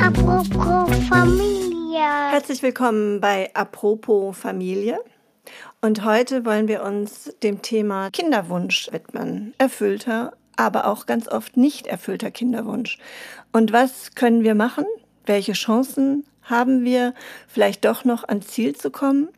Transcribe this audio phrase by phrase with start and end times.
[0.00, 2.30] Apropos Familie.
[2.30, 5.00] Herzlich willkommen bei Apropos Familie.
[5.82, 9.52] Und heute wollen wir uns dem Thema Kinderwunsch widmen.
[9.58, 12.96] Erfüllter, aber auch ganz oft nicht erfüllter Kinderwunsch.
[13.52, 14.86] Und was können wir machen?
[15.26, 17.12] Welche Chancen haben wir,
[17.48, 19.28] vielleicht doch noch ans Ziel zu kommen?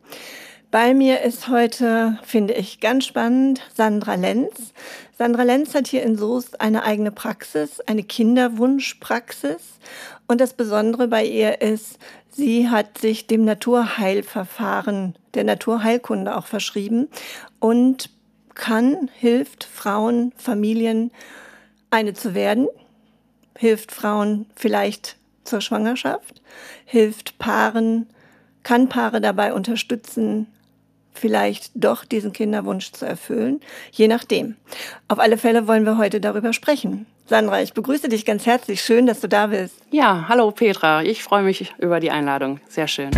[0.75, 4.73] Bei mir ist heute, finde ich, ganz spannend, Sandra Lenz.
[5.17, 9.79] Sandra Lenz hat hier in Soest eine eigene Praxis, eine Kinderwunschpraxis.
[10.27, 11.97] Und das Besondere bei ihr ist,
[12.29, 17.07] sie hat sich dem Naturheilverfahren, der Naturheilkunde auch verschrieben
[17.61, 18.09] und
[18.53, 21.11] kann, hilft Frauen, Familien,
[21.89, 22.67] eine zu werden,
[23.57, 26.41] hilft Frauen vielleicht zur Schwangerschaft,
[26.83, 28.09] hilft Paaren,
[28.63, 30.47] kann Paare dabei unterstützen,
[31.17, 34.55] vielleicht doch diesen Kinderwunsch zu erfüllen, je nachdem.
[35.07, 37.05] Auf alle Fälle wollen wir heute darüber sprechen.
[37.27, 38.81] Sandra, ich begrüße dich ganz herzlich.
[38.81, 39.75] Schön, dass du da bist.
[39.89, 41.01] Ja, hallo Petra.
[41.01, 42.59] Ich freue mich über die Einladung.
[42.67, 43.09] Sehr schön.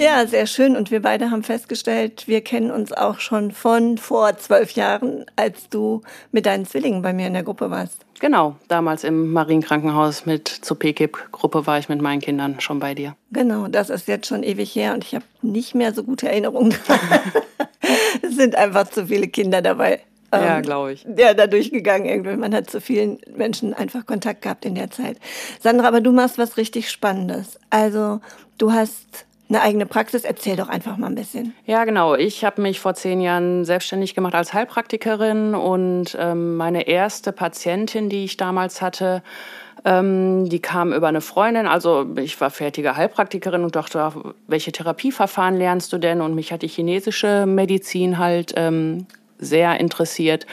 [0.00, 0.76] Ja, sehr schön.
[0.76, 5.68] Und wir beide haben festgestellt, wir kennen uns auch schon von vor zwölf Jahren, als
[5.68, 8.03] du mit deinen Zwillingen bei mir in der Gruppe warst.
[8.20, 13.16] Genau, damals im Marienkrankenhaus mit zur PKIP-Gruppe war ich mit meinen Kindern schon bei dir.
[13.32, 16.74] Genau, das ist jetzt schon ewig her und ich habe nicht mehr so gute Erinnerungen.
[18.22, 20.00] es sind einfach zu viele Kinder dabei.
[20.32, 21.06] Ja, glaube ich.
[21.16, 22.36] Ja, da durchgegangen irgendwie.
[22.36, 25.18] Man hat zu vielen Menschen einfach Kontakt gehabt in der Zeit.
[25.60, 27.58] Sandra, aber du machst was richtig Spannendes.
[27.70, 28.20] Also,
[28.58, 30.24] du hast eine eigene Praxis.
[30.24, 31.54] Erzähl doch einfach mal ein bisschen.
[31.66, 32.14] Ja, genau.
[32.14, 38.08] Ich habe mich vor zehn Jahren selbstständig gemacht als Heilpraktikerin und ähm, meine erste Patientin,
[38.08, 39.22] die ich damals hatte,
[39.84, 41.66] ähm, die kam über eine Freundin.
[41.66, 44.12] Also ich war fertige Heilpraktikerin und dachte,
[44.46, 46.20] welche Therapieverfahren lernst du denn?
[46.20, 49.06] Und mich hat die chinesische Medizin halt ähm,
[49.38, 50.46] sehr interessiert.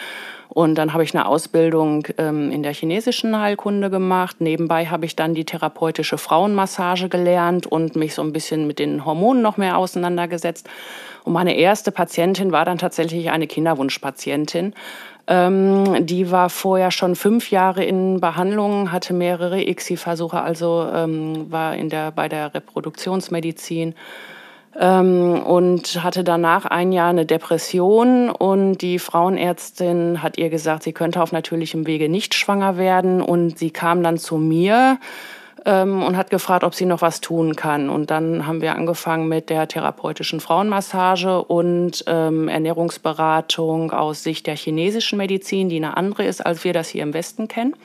[0.53, 4.41] Und dann habe ich eine Ausbildung ähm, in der chinesischen Heilkunde gemacht.
[4.41, 9.05] Nebenbei habe ich dann die therapeutische Frauenmassage gelernt und mich so ein bisschen mit den
[9.05, 10.69] Hormonen noch mehr auseinandergesetzt.
[11.23, 14.73] Und meine erste Patientin war dann tatsächlich eine Kinderwunschpatientin.
[15.27, 21.77] Ähm, die war vorher schon fünf Jahre in Behandlung, hatte mehrere ICSI-Versuche, also ähm, war
[21.77, 23.95] in der, bei der Reproduktionsmedizin
[24.79, 28.29] ähm, und hatte danach ein Jahr eine Depression.
[28.29, 33.21] Und die Frauenärztin hat ihr gesagt, sie könnte auf natürlichem Wege nicht schwanger werden.
[33.21, 34.99] Und sie kam dann zu mir
[35.65, 37.89] ähm, und hat gefragt, ob sie noch was tun kann.
[37.89, 44.55] Und dann haben wir angefangen mit der therapeutischen Frauenmassage und ähm, Ernährungsberatung aus Sicht der
[44.55, 47.75] chinesischen Medizin, die eine andere ist, als wir das hier im Westen kennen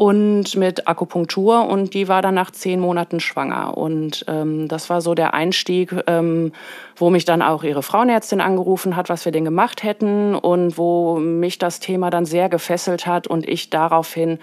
[0.00, 3.76] und mit Akupunktur und die war dann nach zehn Monaten schwanger.
[3.76, 6.52] Und ähm, das war so der Einstieg, ähm,
[6.96, 11.18] wo mich dann auch ihre Frauenärztin angerufen hat, was wir denn gemacht hätten und wo
[11.18, 14.38] mich das Thema dann sehr gefesselt hat und ich daraufhin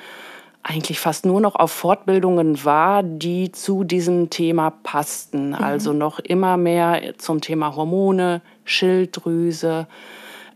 [0.62, 5.50] eigentlich fast nur noch auf Fortbildungen war, die zu diesem Thema passten.
[5.50, 5.56] Mhm.
[5.56, 9.88] Also noch immer mehr zum Thema Hormone, Schilddrüse,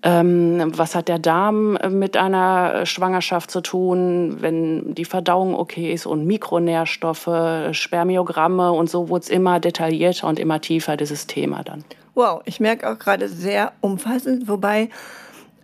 [0.03, 5.94] ähm, was hat der Darm äh, mit einer Schwangerschaft zu tun, wenn die Verdauung okay
[5.94, 7.29] ist und Mikronährstoffe,
[7.72, 11.84] Spermiogramme und so wurde es immer detaillierter und immer tiefer, dieses Thema dann.
[12.16, 14.90] Wow, ich merke auch gerade sehr umfassend, wobei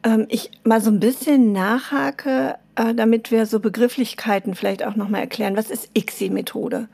[0.03, 5.21] ähm, ich mal so ein bisschen nachhake, äh, damit wir so Begrifflichkeiten vielleicht auch nochmal
[5.21, 5.57] erklären.
[5.57, 6.87] Was ist ICSI-Methode?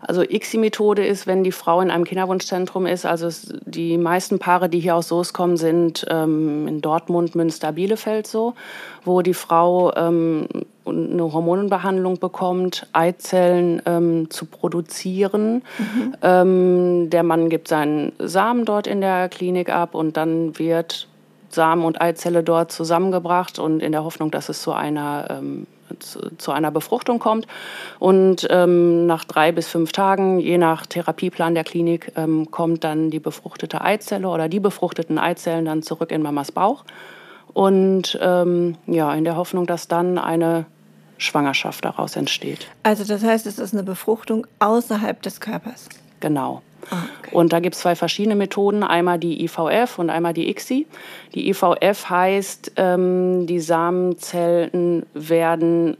[0.00, 3.06] Also ICSI-Methode ist, wenn die Frau in einem Kinderwunschzentrum ist.
[3.06, 3.28] Also
[3.64, 8.54] die meisten Paare, die hier aus Soest kommen, sind ähm, in Dortmund, Münster, Bielefeld so,
[9.04, 10.46] wo die Frau ähm,
[10.86, 15.62] eine Hormonbehandlung bekommt, Eizellen ähm, zu produzieren.
[15.78, 16.14] Mhm.
[16.22, 21.08] Ähm, der Mann gibt seinen Samen dort in der Klinik ab und dann wird
[21.48, 25.66] Samen und Eizelle dort zusammengebracht und in der Hoffnung, dass es zu einer ähm,
[25.98, 27.46] zu, einer Befruchtung kommt.
[27.98, 33.10] Und ähm, nach drei bis fünf Tagen, je nach Therapieplan der Klinik, ähm, kommt dann
[33.10, 36.84] die befruchtete Eizelle oder die befruchteten Eizellen dann zurück in Mamas Bauch.
[37.52, 40.66] Und ähm, ja, in der Hoffnung, dass dann eine
[41.18, 42.68] Schwangerschaft daraus entsteht.
[42.82, 45.88] Also das heißt, es ist eine Befruchtung außerhalb des Körpers.
[46.20, 46.62] Genau.
[46.90, 47.34] Ah, okay.
[47.34, 50.86] Und da gibt es zwei verschiedene Methoden, einmal die IVF und einmal die ICSI.
[51.34, 55.96] Die IVF heißt, ähm, die Samenzellen werden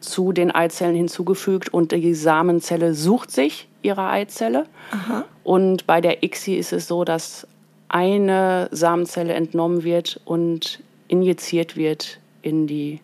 [0.00, 4.66] zu den Eizellen hinzugefügt und die Samenzelle sucht sich ihre Eizelle.
[4.90, 5.24] Aha.
[5.44, 7.46] Und bei der ICSI ist es so, dass
[7.88, 13.00] eine Samenzelle entnommen wird und injiziert wird in die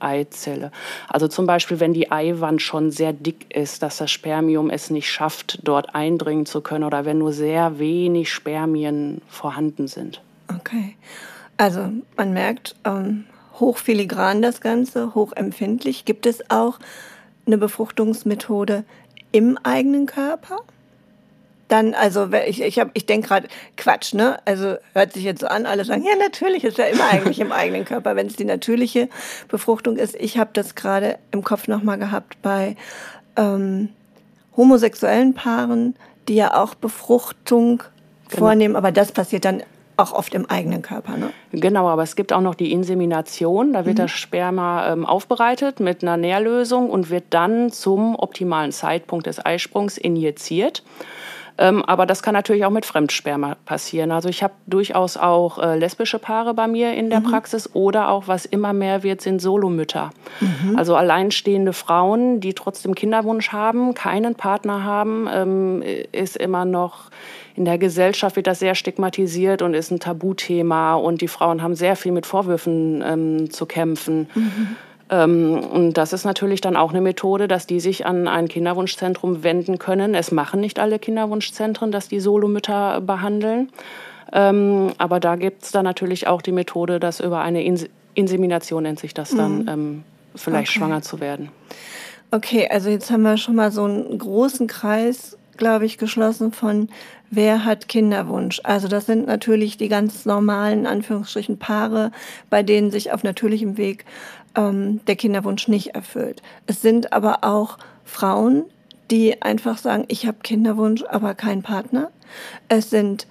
[0.00, 0.72] Eizelle.
[1.08, 5.10] Also zum Beispiel, wenn die Eiwand schon sehr dick ist, dass das Spermium es nicht
[5.10, 10.20] schafft, dort eindringen zu können oder wenn nur sehr wenig Spermien vorhanden sind.
[10.48, 10.96] Okay.
[11.56, 13.26] Also man merkt, ähm,
[13.58, 16.04] hochfiligran das Ganze, hochempfindlich.
[16.04, 16.78] Gibt es auch
[17.46, 18.84] eine Befruchtungsmethode
[19.32, 20.58] im eigenen Körper?
[21.70, 24.38] Dann, also ich, ich, hab, ich denke gerade, Quatsch, ne?
[24.44, 27.52] Also hört sich jetzt so an, alle sagen, ja, natürlich ist ja immer eigentlich im
[27.52, 29.08] eigenen Körper, wenn es die natürliche
[29.46, 30.16] Befruchtung ist.
[30.16, 32.76] Ich habe das gerade im Kopf nochmal gehabt bei
[33.36, 33.90] ähm,
[34.56, 35.94] homosexuellen Paaren,
[36.28, 37.84] die ja auch Befruchtung
[38.28, 38.38] genau.
[38.38, 39.62] vornehmen, aber das passiert dann
[39.96, 41.16] auch oft im eigenen Körper.
[41.16, 41.30] Ne?
[41.52, 43.74] Genau, aber es gibt auch noch die Insemination.
[43.74, 44.02] Da wird mhm.
[44.02, 49.98] das Sperma ähm, aufbereitet mit einer Nährlösung und wird dann zum optimalen Zeitpunkt des Eisprungs
[49.98, 50.82] injiziert.
[51.60, 54.12] Ähm, aber das kann natürlich auch mit Fremdsperma passieren.
[54.12, 57.24] Also ich habe durchaus auch äh, lesbische Paare bei mir in der mhm.
[57.24, 60.10] Praxis oder auch, was immer mehr wird, sind Solomütter.
[60.40, 60.76] Mhm.
[60.76, 67.10] Also alleinstehende Frauen, die trotzdem Kinderwunsch haben, keinen Partner haben, ähm, ist immer noch
[67.56, 71.74] in der Gesellschaft wird das sehr stigmatisiert und ist ein Tabuthema und die Frauen haben
[71.74, 74.30] sehr viel mit Vorwürfen ähm, zu kämpfen.
[74.34, 74.76] Mhm.
[75.10, 79.42] Ähm, und das ist natürlich dann auch eine Methode, dass die sich an ein Kinderwunschzentrum
[79.42, 80.14] wenden können.
[80.14, 83.70] Es machen nicht alle Kinderwunschzentren, dass die Solomütter behandeln.
[84.32, 87.64] Ähm, aber da gibt es dann natürlich auch die Methode, dass über eine
[88.14, 89.68] Insemination nennt sich das dann, mhm.
[89.68, 90.04] ähm,
[90.36, 90.78] vielleicht okay.
[90.78, 91.48] schwanger zu werden.
[92.30, 96.88] Okay, also jetzt haben wir schon mal so einen großen Kreis, glaube ich, geschlossen von
[97.30, 98.60] wer hat Kinderwunsch.
[98.62, 102.12] Also das sind natürlich die ganz normalen Anführungsstrichen Paare,
[102.50, 104.04] bei denen sich auf natürlichem Weg
[104.54, 106.42] ähm, der Kinderwunsch nicht erfüllt.
[106.66, 108.64] Es sind aber auch Frauen,
[109.10, 112.10] die einfach sagen, ich habe Kinderwunsch, aber keinen Partner.
[112.68, 113.26] Es sind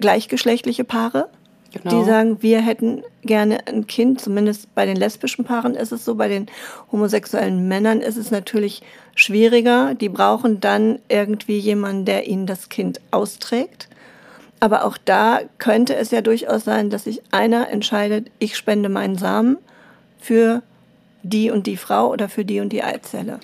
[0.00, 1.28] gleichgeschlechtliche Paare,
[1.72, 2.00] genau.
[2.00, 4.20] die sagen, wir hätten gerne ein Kind.
[4.20, 6.16] Zumindest bei den lesbischen Paaren ist es so.
[6.16, 6.46] Bei den
[6.90, 8.82] homosexuellen Männern ist es natürlich
[9.14, 9.94] schwieriger.
[9.94, 13.88] Die brauchen dann irgendwie jemanden, der ihnen das Kind austrägt.
[14.60, 19.16] Aber auch da könnte es ja durchaus sein, dass sich einer entscheidet, ich spende meinen
[19.16, 19.58] Samen
[20.22, 20.62] für
[21.22, 23.40] die und die Frau oder für die und die Eizelle?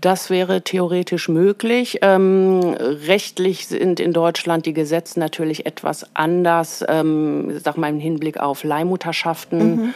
[0.00, 1.98] Das wäre theoretisch möglich.
[2.02, 2.60] Ähm,
[3.06, 8.62] rechtlich sind in Deutschland die Gesetze natürlich etwas anders, ähm, sag mal im Hinblick auf
[8.62, 9.76] Leihmutterschaften.
[9.76, 9.94] Mhm.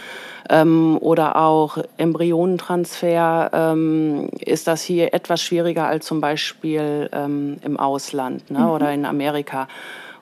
[0.50, 7.78] Ähm, oder auch Embryonentransfer ähm, ist das hier etwas schwieriger als zum Beispiel ähm, im
[7.78, 8.70] Ausland ne, mhm.
[8.70, 9.68] oder in Amerika.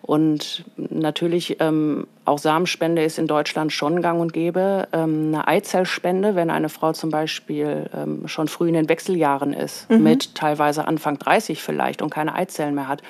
[0.03, 4.87] Und natürlich ähm, auch Samenspende ist in Deutschland schon gang und gäbe.
[4.93, 9.91] Ähm, eine Eizellspende, wenn eine Frau zum Beispiel ähm, schon früh in den Wechseljahren ist,
[9.91, 10.05] mhm.
[10.05, 13.03] mit teilweise Anfang 30 vielleicht und keine Eizellen mehr hat,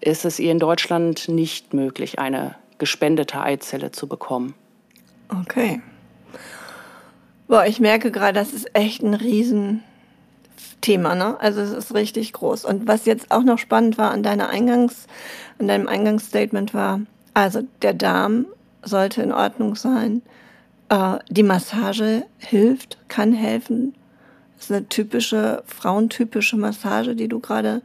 [0.00, 4.54] ist es ihr in Deutschland nicht möglich, eine gespendete Eizelle zu bekommen.
[5.40, 5.80] Okay.
[7.48, 9.82] Boah, ich merke gerade, das ist echt ein riesen
[10.82, 11.40] Thema, ne?
[11.40, 12.66] Also es ist richtig groß.
[12.66, 15.06] Und was jetzt auch noch spannend war an deiner Eingangs,
[15.58, 17.00] an deinem Eingangsstatement war,
[17.34, 18.46] also der Darm
[18.82, 20.22] sollte in Ordnung sein.
[20.88, 23.94] Äh, die Massage hilft, kann helfen.
[24.56, 27.82] Das ist eine typische, frauentypische Massage, die du gerade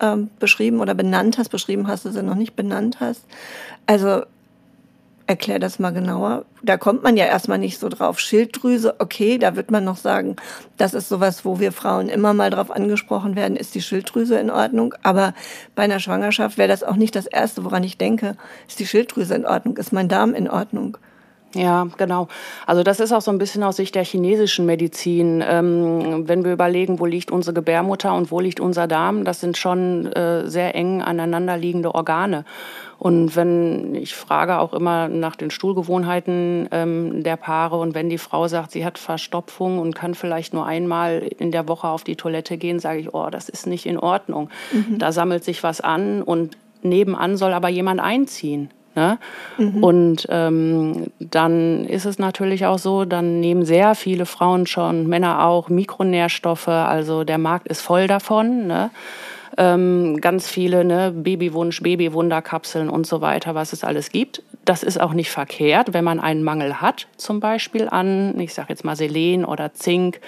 [0.00, 1.48] ähm, beschrieben oder benannt hast.
[1.48, 3.24] Beschrieben hast du sie noch nicht benannt hast.
[3.86, 4.22] Also
[5.26, 6.44] Erklär das mal genauer.
[6.62, 8.20] Da kommt man ja erstmal nicht so drauf.
[8.20, 10.36] Schilddrüse, okay, da wird man noch sagen,
[10.76, 14.50] das ist sowas, wo wir Frauen immer mal drauf angesprochen werden, ist die Schilddrüse in
[14.50, 14.94] Ordnung.
[15.02, 15.32] Aber
[15.74, 18.36] bei einer Schwangerschaft wäre das auch nicht das Erste, woran ich denke.
[18.68, 19.78] Ist die Schilddrüse in Ordnung?
[19.78, 20.98] Ist mein Darm in Ordnung?
[21.54, 22.28] Ja, genau.
[22.66, 25.42] Also das ist auch so ein bisschen aus Sicht der chinesischen Medizin.
[25.46, 29.56] Ähm, wenn wir überlegen, wo liegt unsere Gebärmutter und wo liegt unser Darm, das sind
[29.56, 32.44] schon äh, sehr eng aneinanderliegende Organe.
[32.98, 38.18] Und wenn ich frage auch immer nach den Stuhlgewohnheiten ähm, der Paare und wenn die
[38.18, 42.16] Frau sagt, sie hat Verstopfung und kann vielleicht nur einmal in der Woche auf die
[42.16, 44.48] Toilette gehen, sage ich, oh, das ist nicht in Ordnung.
[44.72, 44.98] Mhm.
[44.98, 48.70] Da sammelt sich was an und nebenan soll aber jemand einziehen.
[48.94, 49.18] Ne?
[49.58, 49.82] Mhm.
[49.82, 55.44] Und ähm, dann ist es natürlich auch so, dann nehmen sehr viele Frauen schon, Männer
[55.44, 56.68] auch, Mikronährstoffe.
[56.68, 58.66] Also der Markt ist voll davon.
[58.66, 58.90] Ne?
[59.56, 64.42] Ähm, ganz viele ne, Babywunsch, Babywunderkapseln und so weiter, was es alles gibt.
[64.64, 68.68] Das ist auch nicht verkehrt, wenn man einen Mangel hat, zum Beispiel an, ich sage
[68.70, 70.20] jetzt mal Selen oder Zink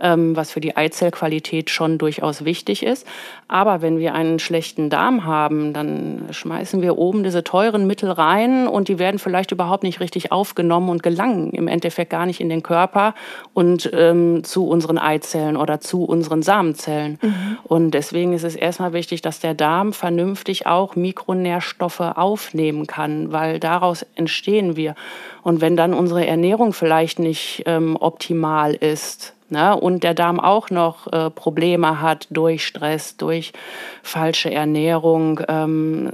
[0.00, 3.06] ähm, was für die Eizellqualität schon durchaus wichtig ist.
[3.48, 8.68] Aber wenn wir einen schlechten Darm haben, dann schmeißen wir oben diese teuren Mittel rein
[8.68, 12.48] und die werden vielleicht überhaupt nicht richtig aufgenommen und gelangen im Endeffekt gar nicht in
[12.48, 13.14] den Körper
[13.54, 17.18] und ähm, zu unseren Eizellen oder zu unseren Samenzellen.
[17.22, 17.58] Mhm.
[17.64, 23.58] Und deswegen ist es erstmal wichtig, dass der Darm vernünftig auch Mikronährstoffe aufnehmen kann, weil
[23.58, 24.94] da daraus entstehen wir.
[25.42, 29.74] Und wenn dann unsere Ernährung vielleicht nicht ähm, optimal ist, Ne?
[29.74, 33.54] Und der Darm auch noch äh, Probleme hat durch Stress, durch
[34.02, 36.12] falsche Ernährung, ähm,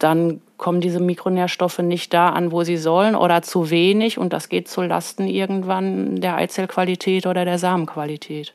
[0.00, 4.48] dann kommen diese Mikronährstoffe nicht da an, wo sie sollen oder zu wenig und das
[4.48, 8.54] geht zu Lasten irgendwann der Eizellqualität oder der Samenqualität.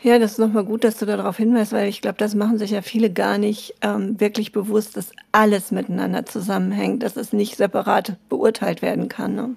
[0.00, 2.70] Ja, das ist nochmal gut, dass du darauf hinweist, weil ich glaube, das machen sich
[2.70, 8.16] ja viele gar nicht ähm, wirklich bewusst, dass alles miteinander zusammenhängt, dass es nicht separat
[8.28, 9.34] beurteilt werden kann.
[9.34, 9.50] Ne?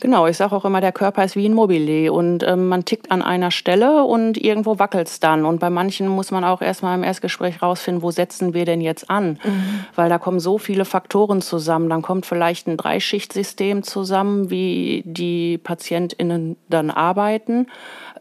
[0.00, 3.10] Genau, ich sage auch immer, der Körper ist wie ein Mobile und ähm, man tickt
[3.10, 5.44] an einer Stelle und irgendwo wackelt es dann.
[5.44, 9.10] Und bei manchen muss man auch erstmal im Erstgespräch rausfinden, wo setzen wir denn jetzt
[9.10, 9.40] an?
[9.42, 9.84] Mhm.
[9.96, 11.90] Weil da kommen so viele Faktoren zusammen.
[11.90, 17.66] Dann kommt vielleicht ein Dreischichtsystem zusammen, wie die PatientInnen dann arbeiten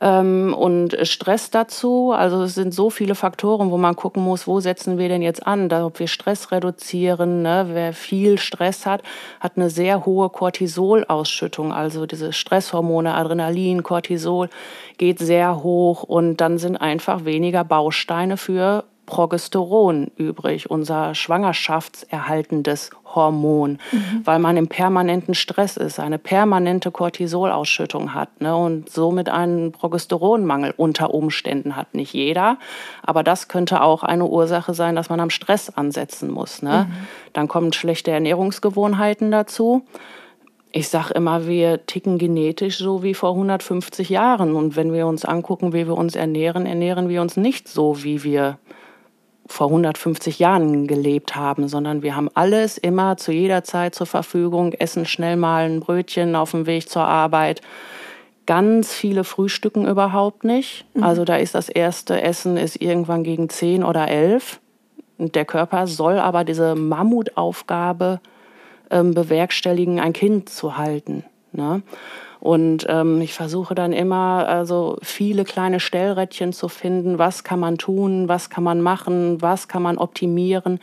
[0.01, 2.12] ähm, und Stress dazu.
[2.12, 5.46] Also es sind so viele Faktoren, wo man gucken muss, wo setzen wir denn jetzt
[5.46, 7.42] an, da, ob wir Stress reduzieren.
[7.42, 7.68] Ne?
[7.72, 9.04] Wer viel Stress hat,
[9.39, 14.50] hat eine sehr hohe Cortisolausschüttung, also diese Stresshormone, Adrenalin, Cortisol
[14.98, 23.80] geht sehr hoch und dann sind einfach weniger Bausteine für Progesteron übrig, unser schwangerschaftserhaltendes Hormon,
[23.92, 24.22] mhm.
[24.26, 30.74] weil man im permanenten Stress ist, eine permanente Cortisolausschüttung hat ne, und somit einen Progesteronmangel
[30.76, 31.96] unter Umständen hat.
[31.96, 32.58] Nicht jeder,
[33.02, 36.62] aber das könnte auch eine Ursache sein, dass man am Stress ansetzen muss.
[36.62, 36.88] Ne?
[36.90, 37.08] Mhm.
[37.32, 39.86] Dann kommen schlechte Ernährungsgewohnheiten dazu.
[40.74, 44.54] Ich sage immer, wir ticken genetisch so wie vor 150 Jahren.
[44.54, 48.26] Und wenn wir uns angucken, wie wir uns ernähren, ernähren wir uns nicht so, wie
[48.26, 48.60] wir
[49.48, 54.74] vor 150 Jahren gelebt haben, sondern wir haben alles immer zu jeder Zeit zur Verfügung,
[54.74, 57.62] essen schnell mal ein Brötchen auf dem Weg zur Arbeit.
[58.46, 60.86] Ganz viele frühstücken überhaupt nicht.
[60.94, 61.04] Mhm.
[61.04, 64.60] Also da ist das erste Essen ist irgendwann gegen 10 oder 11.
[65.18, 68.22] Und der Körper soll aber diese Mammutaufgabe
[68.89, 71.24] ähm, bewerkstelligen, ein Kind zu halten.
[71.58, 71.82] Ne?
[72.40, 77.18] Und ähm, ich versuche dann immer, also viele kleine Stellrädchen zu finden.
[77.18, 78.28] Was kann man tun?
[78.28, 79.42] Was kann man machen?
[79.42, 80.80] Was kann man optimieren?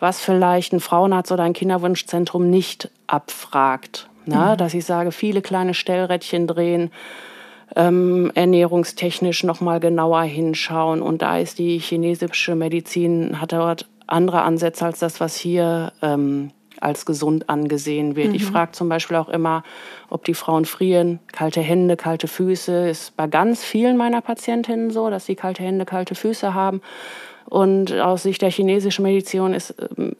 [0.00, 4.08] Was vielleicht ein Frauenarzt oder ein Kinderwunschzentrum nicht abfragt.
[4.26, 4.58] Na, mhm.
[4.58, 6.90] Dass ich sage, viele kleine Stellrädchen drehen.
[7.76, 11.02] Ähm, ernährungstechnisch noch mal genauer hinschauen.
[11.02, 16.50] Und da ist die chinesische Medizin, hat dort andere Ansätze als das, was hier ähm,
[16.84, 18.28] als gesund angesehen wird.
[18.28, 18.34] Mhm.
[18.34, 19.64] Ich frage zum Beispiel auch immer,
[20.10, 21.20] ob die Frauen frieren.
[21.32, 25.84] Kalte Hände, kalte Füße ist bei ganz vielen meiner Patientinnen so, dass sie kalte Hände,
[25.84, 26.80] kalte Füße haben.
[27.46, 29.74] Und aus Sicht der chinesischen Medizin ist,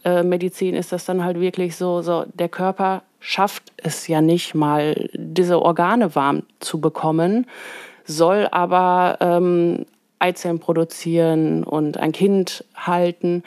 [0.04, 4.54] äh, Medizin ist das dann halt wirklich so, so, der Körper schafft es ja nicht
[4.54, 7.46] mal, diese Organe warm zu bekommen,
[8.04, 9.86] soll aber ähm,
[10.18, 13.42] Eizellen produzieren und ein Kind halten.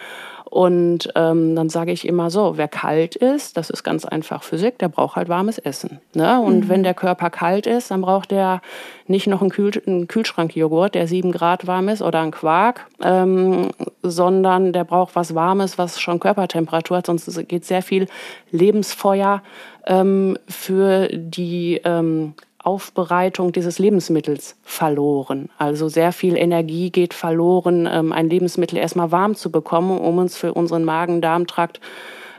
[0.58, 4.80] Und ähm, dann sage ich immer so, wer kalt ist, das ist ganz einfach Physik,
[4.80, 6.00] der braucht halt warmes Essen.
[6.16, 6.42] Ne?
[6.42, 6.70] Und mhm.
[6.70, 8.64] wenn der Körper kalt ist, dann braucht der
[9.06, 13.70] nicht noch einen, Kühl einen Kühlschrankjoghurt, der sieben Grad warm ist oder einen Quark, ähm,
[14.02, 17.06] sondern der braucht was Warmes, was schon Körpertemperatur hat.
[17.06, 18.08] Sonst geht sehr viel
[18.50, 19.44] Lebensfeuer
[19.86, 22.34] ähm, für die ähm,
[22.68, 25.48] Aufbereitung dieses Lebensmittels verloren.
[25.58, 30.36] Also sehr viel Energie geht verloren, ähm, ein Lebensmittel erstmal warm zu bekommen, um uns
[30.36, 31.80] für unseren Magen-Darm-Trakt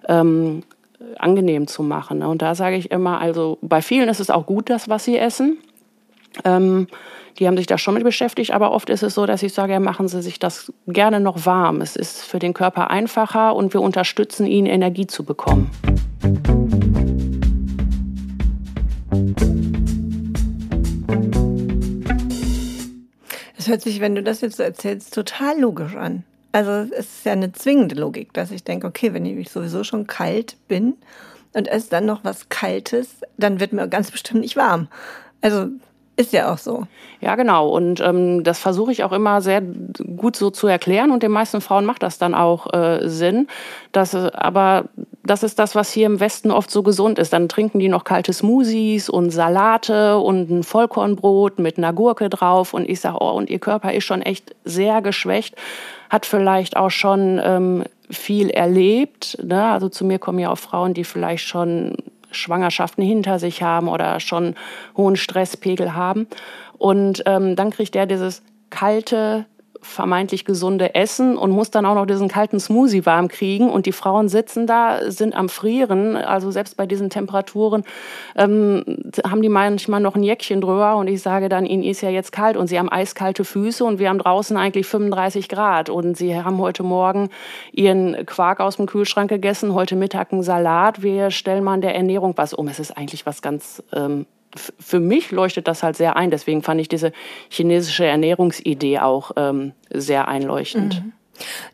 [0.07, 0.65] ähm,
[1.19, 2.23] angenehm zu machen.
[2.23, 5.17] Und da sage ich immer, also bei vielen ist es auch gut, das, was sie
[5.17, 5.57] essen.
[6.45, 6.89] Ähm,
[7.39, 9.73] die haben sich da schon mit beschäftigt, aber oft ist es so, dass ich sage,
[9.73, 11.81] ja, machen Sie sich das gerne noch warm.
[11.81, 15.71] Es ist für den Körper einfacher und wir unterstützen ihn, Energie zu bekommen.
[23.69, 26.25] Hört sich, wenn du das jetzt so erzählst, total logisch an.
[26.53, 30.07] Also es ist ja eine zwingende Logik, dass ich denke, okay, wenn ich sowieso schon
[30.07, 30.95] kalt bin
[31.53, 34.89] und esse dann noch was Kaltes, dann wird mir ganz bestimmt nicht warm.
[35.41, 35.69] Also
[36.19, 36.87] ist ja auch so.
[37.21, 37.69] Ja, genau.
[37.69, 41.13] Und ähm, das versuche ich auch immer sehr gut so zu erklären.
[41.13, 43.47] Und den meisten Frauen macht das dann auch äh, Sinn.
[43.93, 44.87] Dass, aber
[45.23, 47.33] das ist das, was hier im Westen oft so gesund ist.
[47.33, 52.75] Dann trinken die noch kalte Smoothies und Salate und ein Vollkornbrot mit einer Gurke drauf.
[52.75, 55.55] Und ich sage, oh, und ihr Körper ist schon echt sehr geschwächt,
[56.11, 59.39] hat vielleicht auch schon ähm, viel erlebt.
[59.45, 59.65] Ne?
[59.65, 61.95] Also zu mir kommen ja auch Frauen, die vielleicht schon
[62.31, 64.55] Schwangerschaften hinter sich haben oder schon
[64.97, 66.27] hohen Stresspegel haben.
[66.79, 69.47] Und ähm, dann kriegt er dieses kalte
[69.83, 73.71] vermeintlich gesunde Essen und muss dann auch noch diesen kalten Smoothie warm kriegen.
[73.71, 76.17] Und die Frauen sitzen da, sind am Frieren.
[76.17, 77.85] Also selbst bei diesen Temperaturen
[78.37, 78.85] ähm,
[79.25, 80.97] haben die manchmal noch ein Jäckchen drüber.
[80.97, 83.99] Und ich sage dann, ihnen ist ja jetzt kalt und sie haben eiskalte Füße und
[83.99, 85.91] wir haben draußen eigentlich 35 Grad.
[85.91, 87.31] Und sie haben heute Morgen
[87.73, 91.03] ihren Quark aus dem Kühlschrank gegessen, heute Mittag einen Salat.
[91.03, 92.69] Wir stellen mal in der Ernährung was um.
[92.69, 94.27] Es ist eigentlich was ganz ähm,
[94.79, 96.31] für mich leuchtet das halt sehr ein.
[96.31, 97.13] Deswegen fand ich diese
[97.49, 101.03] chinesische Ernährungsidee auch ähm, sehr einleuchtend.
[101.05, 101.13] Mhm.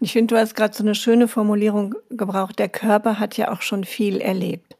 [0.00, 2.58] Ich finde, du hast gerade so eine schöne Formulierung gebraucht.
[2.58, 4.76] Der Körper hat ja auch schon viel erlebt.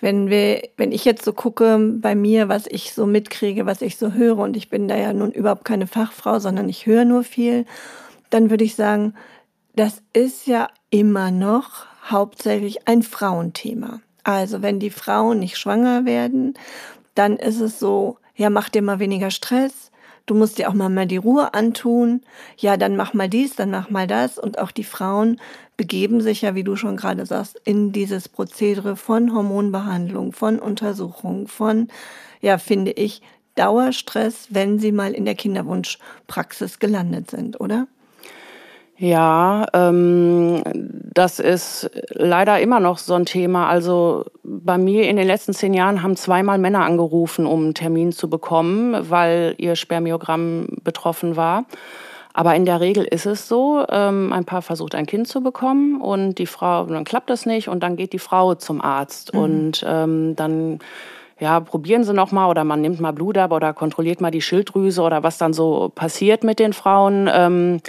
[0.00, 3.96] Wenn wir, wenn ich jetzt so gucke bei mir, was ich so mitkriege, was ich
[3.96, 7.24] so höre, und ich bin da ja nun überhaupt keine Fachfrau, sondern ich höre nur
[7.24, 7.64] viel,
[8.30, 9.14] dann würde ich sagen,
[9.74, 14.00] das ist ja immer noch hauptsächlich ein Frauenthema.
[14.24, 16.54] Also wenn die Frauen nicht schwanger werden,
[17.18, 19.90] dann ist es so, ja, mach dir mal weniger Stress.
[20.26, 22.20] Du musst dir auch mal, mal die Ruhe antun.
[22.58, 24.38] Ja, dann mach mal dies, dann mach mal das.
[24.38, 25.40] Und auch die Frauen
[25.76, 31.48] begeben sich ja, wie du schon gerade sagst, in dieses Prozedere von Hormonbehandlung, von Untersuchung,
[31.48, 31.88] von,
[32.40, 33.22] ja, finde ich,
[33.56, 37.88] Dauerstress, wenn sie mal in der Kinderwunschpraxis gelandet sind, oder?
[38.98, 40.62] Ja, ähm,
[41.14, 43.68] das ist leider immer noch so ein Thema.
[43.68, 48.10] Also bei mir in den letzten zehn Jahren haben zweimal Männer angerufen, um einen Termin
[48.10, 51.64] zu bekommen, weil ihr Spermiogramm betroffen war.
[52.34, 56.00] Aber in der Regel ist es so, ähm, ein Paar versucht ein Kind zu bekommen
[56.00, 59.40] und die Frau, dann klappt das nicht und dann geht die Frau zum Arzt mhm.
[59.40, 60.80] und ähm, dann
[61.40, 64.40] ja, probieren Sie noch mal oder man nimmt mal Blut ab oder kontrolliert mal die
[64.40, 67.30] Schilddrüse oder was dann so passiert mit den Frauen.
[67.32, 67.80] Ähm,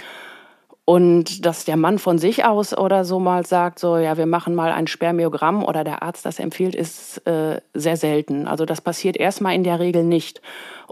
[0.90, 4.56] und dass der Mann von sich aus oder so mal sagt, so ja, wir machen
[4.56, 8.48] mal ein Spermiogramm oder der Arzt das empfiehlt, ist äh, sehr selten.
[8.48, 10.42] Also das passiert erstmal in der Regel nicht.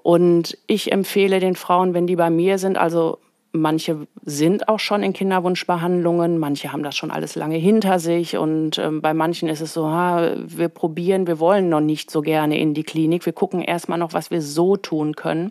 [0.00, 3.18] Und ich empfehle den Frauen, wenn die bei mir sind, also
[3.50, 8.78] manche sind auch schon in Kinderwunschbehandlungen, manche haben das schon alles lange hinter sich und
[8.78, 12.56] ähm, bei manchen ist es so, ha, wir probieren, wir wollen noch nicht so gerne
[12.56, 15.50] in die Klinik, wir gucken erstmal noch, was wir so tun können.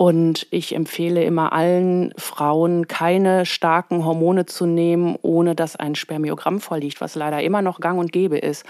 [0.00, 6.60] Und ich empfehle immer allen Frauen, keine starken Hormone zu nehmen, ohne dass ein Spermiogramm
[6.60, 8.64] vorliegt, was leider immer noch gang und gäbe ist.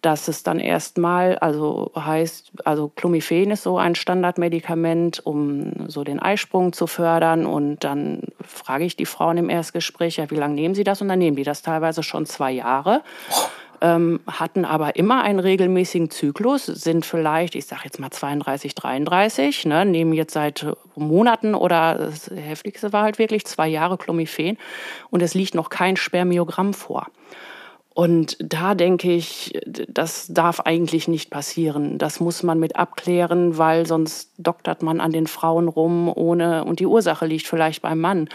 [0.00, 6.18] Dass es dann erstmal, also heißt, also Clomiphen ist so ein Standardmedikament, um so den
[6.18, 7.44] Eisprung zu fördern.
[7.44, 11.02] Und dann frage ich die Frauen im Erstgespräch, ja, wie lange nehmen sie das?
[11.02, 13.02] Und dann nehmen die das teilweise schon zwei Jahre
[13.80, 19.64] ähm, hatten aber immer einen regelmäßigen Zyklus, sind vielleicht, ich sage jetzt mal 32, 33,
[19.66, 20.66] ne, nehmen jetzt seit
[20.96, 24.58] Monaten oder das heftigste war halt wirklich zwei Jahre Clomiphen
[25.10, 27.06] und es liegt noch kein Spermiogramm vor.
[27.92, 31.98] Und da denke ich, das darf eigentlich nicht passieren.
[31.98, 36.78] Das muss man mit abklären, weil sonst doktert man an den Frauen rum ohne, und
[36.78, 38.28] die Ursache liegt vielleicht beim Mann.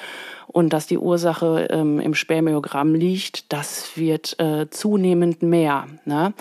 [0.47, 5.87] Und dass die Ursache ähm, im Spermiogramm liegt, das wird äh, zunehmend mehr.
[6.03, 6.33] Ne?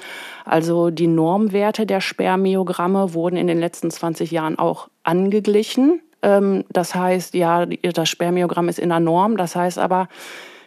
[0.44, 6.00] Also die Normwerte der Spermiogramme wurden in den letzten 20 Jahren auch angeglichen.
[6.22, 9.37] Ähm, das heißt, ja, das Spermiogramm ist in der Norm.
[9.37, 10.09] Das heißt aber,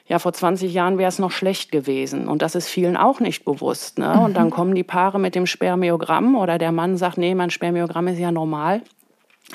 [0.08, 2.28] ja, vor 20 Jahren wäre es noch schlecht gewesen.
[2.28, 4.00] Und das ist vielen auch nicht bewusst.
[4.00, 4.14] Ne?
[4.16, 4.24] Mhm.
[4.24, 8.08] Und dann kommen die Paare mit dem Spermiogramm oder der Mann sagt, nee, mein Spermiogramm
[8.08, 8.82] ist ja normal.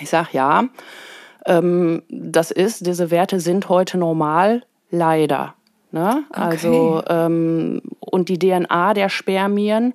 [0.01, 0.65] Ich sage, ja,
[1.47, 5.55] ähm, das ist, diese Werte sind heute normal, leider.
[5.91, 6.25] Ne?
[6.31, 6.41] Okay.
[6.41, 9.95] Also, ähm, und die DNA der Spermien,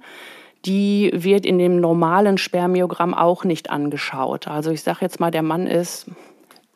[0.66, 4.48] die wird in dem normalen Spermiogramm auch nicht angeschaut.
[4.48, 6.08] Also ich sage jetzt mal, der Mann ist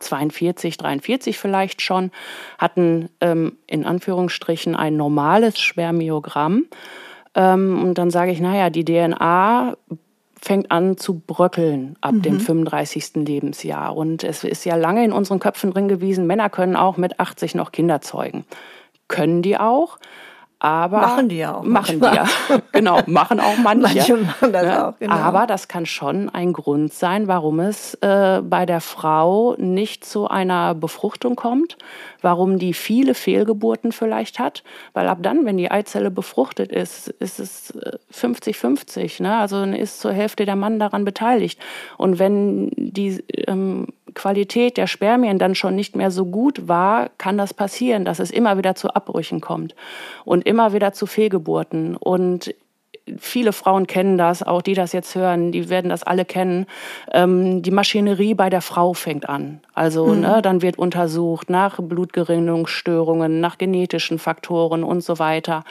[0.02, 2.12] 42, 43 vielleicht schon,
[2.58, 6.66] hatten ähm, in Anführungsstrichen ein normales Spermiogramm.
[7.36, 9.76] Ähm, und dann sage ich, naja, die DNA
[10.42, 12.22] fängt an zu bröckeln ab mhm.
[12.24, 13.16] dem 35.
[13.16, 13.96] Lebensjahr.
[13.96, 17.56] Und es ist ja lange in unseren Köpfen drin gewesen, Männer können auch mit 80
[17.56, 18.46] noch Kinder zeugen.
[19.08, 19.98] Können die auch?
[20.64, 21.64] Aber machen die ja auch.
[21.64, 22.28] Machen manchmal.
[22.48, 22.62] die ja.
[22.72, 23.82] Genau, machen auch manche.
[23.96, 25.16] manche machen das ja, auch, genau.
[25.16, 30.28] Aber das kann schon ein Grund sein, warum es äh, bei der Frau nicht zu
[30.28, 31.80] einer Befruchtung kommt,
[32.22, 34.64] warum die viele Fehlgeburten vielleicht hat.
[34.94, 37.74] Weil ab dann, wenn die Eizelle befruchtet ist, ist es
[38.14, 39.20] 50-50.
[39.20, 39.38] Äh, ne?
[39.38, 41.60] Also dann ist zur Hälfte der Mann daran beteiligt.
[41.98, 47.38] Und wenn die ähm, Qualität der Spermien dann schon nicht mehr so gut war, kann
[47.38, 49.76] das passieren, dass es immer wieder zu Abbrüchen kommt
[50.26, 51.96] und immer wieder zu Fehlgeburten.
[51.96, 52.54] Und
[53.20, 56.66] viele Frauen kennen das, auch die das jetzt hören, die werden das alle kennen.
[57.12, 59.62] Ähm, die Maschinerie bei der Frau fängt an.
[59.74, 60.22] Also mhm.
[60.22, 65.64] ne, dann wird untersucht nach Blutgerinnungsstörungen, nach genetischen Faktoren und so weiter.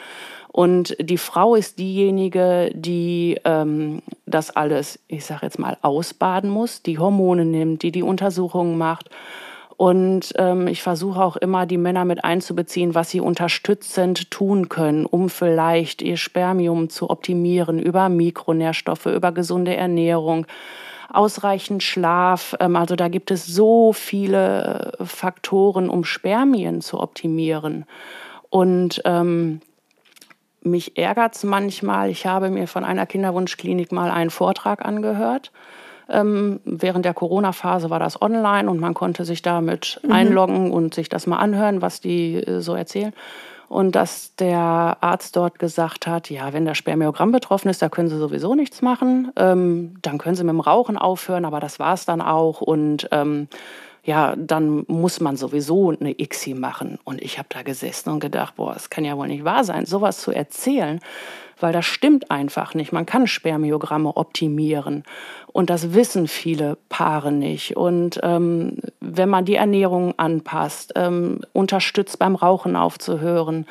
[0.51, 6.83] Und die Frau ist diejenige, die ähm, das alles, ich sage jetzt mal, ausbaden muss,
[6.83, 9.09] die Hormone nimmt, die die Untersuchungen macht.
[9.81, 15.07] Und ähm, ich versuche auch immer, die Männer mit einzubeziehen, was sie unterstützend tun können,
[15.07, 20.45] um vielleicht ihr Spermium zu optimieren über Mikronährstoffe, über gesunde Ernährung,
[21.11, 22.55] ausreichend Schlaf.
[22.59, 27.85] Ähm, also da gibt es so viele Faktoren, um Spermien zu optimieren.
[28.51, 29.61] Und ähm,
[30.61, 32.11] mich ärgert es manchmal.
[32.11, 35.51] Ich habe mir von einer Kinderwunschklinik mal einen Vortrag angehört
[36.11, 40.11] ähm, während der Corona-Phase war das online und man konnte sich damit mhm.
[40.11, 43.13] einloggen und sich das mal anhören, was die äh, so erzählen.
[43.67, 48.09] Und dass der Arzt dort gesagt hat, ja, wenn der Spermiogramm betroffen ist, da können
[48.09, 49.31] Sie sowieso nichts machen.
[49.37, 52.59] Ähm, dann können Sie mit dem Rauchen aufhören, aber das war es dann auch.
[52.59, 53.47] Und ähm,
[54.03, 56.99] ja, dann muss man sowieso eine ICSI machen.
[57.05, 59.85] Und ich habe da gesessen und gedacht, boah, es kann ja wohl nicht wahr sein,
[59.85, 60.99] sowas zu erzählen
[61.61, 62.91] weil das stimmt einfach nicht.
[62.91, 65.03] Man kann Spermiogramme optimieren
[65.47, 67.77] und das wissen viele Paare nicht.
[67.77, 73.65] Und ähm, wenn man die Ernährung anpasst, ähm, unterstützt beim Rauchen aufzuhören,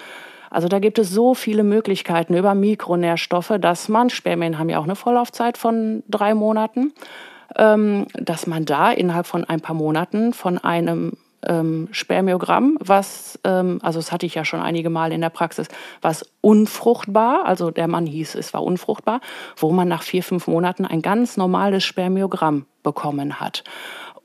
[0.50, 4.85] also da gibt es so viele Möglichkeiten über Mikronährstoffe, dass man, Spermien haben ja auch
[4.85, 6.92] eine Vorlaufzeit von drei Monaten,
[7.57, 11.12] ähm, dass man da innerhalb von ein paar Monaten von einem
[11.46, 15.68] ähm, Spermiogramm, was, ähm, also das hatte ich ja schon einige Mal in der Praxis,
[16.00, 19.20] was unfruchtbar, also der Mann hieß, es war unfruchtbar,
[19.57, 23.64] wo man nach vier, fünf Monaten ein ganz normales Spermiogramm bekommen hat.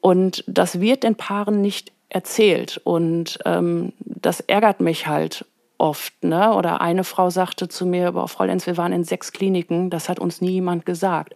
[0.01, 5.45] Und das wird den Paaren nicht erzählt und ähm, das ärgert mich halt
[5.77, 6.23] oft.
[6.23, 6.53] Ne?
[6.53, 10.09] Oder eine Frau sagte zu mir, boah, Frau Lenz, wir waren in sechs Kliniken, das
[10.09, 11.35] hat uns nie jemand gesagt.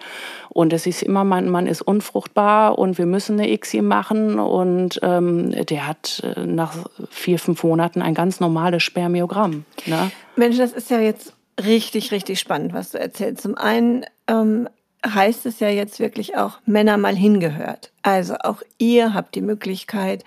[0.49, 4.39] Und es ist immer, man, man ist unfruchtbar und wir müssen eine ICSI machen.
[4.39, 6.75] Und ähm, der hat äh, nach
[7.09, 9.65] vier, fünf Monaten ein ganz normales Spermiogramm.
[9.85, 10.11] Ne?
[10.35, 13.41] Mensch, das ist ja jetzt richtig, richtig spannend, was du erzählst.
[13.41, 14.69] Zum einen ähm,
[15.05, 17.91] heißt es ja jetzt wirklich auch Männer mal hingehört.
[18.01, 20.23] Also auch ihr habt die Möglichkeit,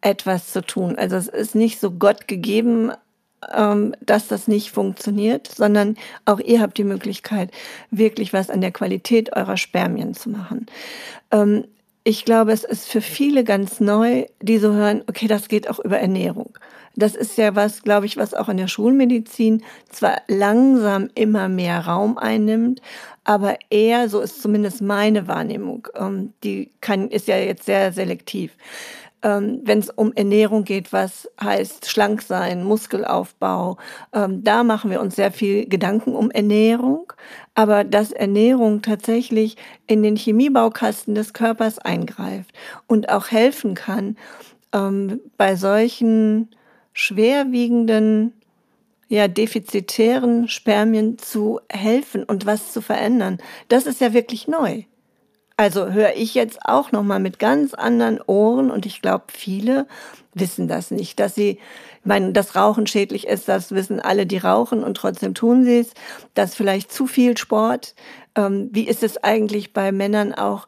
[0.00, 0.96] etwas zu tun.
[0.96, 2.92] Also es ist nicht so Gott gegeben,
[4.00, 7.50] dass das nicht funktioniert, sondern auch ihr habt die Möglichkeit,
[7.90, 10.66] wirklich was an der Qualität eurer Spermien zu machen.
[11.30, 11.64] Ähm,
[12.08, 15.80] ich glaube, es ist für viele ganz neu, die so hören, okay, das geht auch
[15.80, 16.56] über Ernährung.
[16.94, 21.80] Das ist ja was, glaube ich, was auch in der Schulmedizin zwar langsam immer mehr
[21.80, 22.80] Raum einnimmt,
[23.24, 28.52] aber eher, so ist zumindest meine Wahrnehmung, ähm, die kann, ist ja jetzt sehr selektiv
[29.26, 33.76] ähm, wenn es um Ernährung geht, was heißt schlank sein, Muskelaufbau.
[34.12, 37.12] Ähm, da machen wir uns sehr viel Gedanken um Ernährung,
[37.56, 39.56] aber dass Ernährung tatsächlich
[39.88, 42.52] in den Chemiebaukasten des Körpers eingreift
[42.86, 44.16] und auch helfen kann,
[44.72, 46.50] ähm, bei solchen
[46.92, 48.32] schwerwiegenden
[49.08, 53.38] ja, defizitären Spermien zu helfen und was zu verändern.
[53.68, 54.84] Das ist ja wirklich neu.
[55.58, 59.86] Also höre ich jetzt auch noch mal mit ganz anderen Ohren und ich glaube, viele
[60.34, 64.36] wissen das nicht, dass sie, ich meine, dass Rauchen schädlich ist, das wissen alle, die
[64.36, 65.94] rauchen und trotzdem tun sie es.
[66.34, 67.94] Dass vielleicht zu viel Sport.
[68.34, 70.66] Ähm, wie ist es eigentlich bei Männern auch,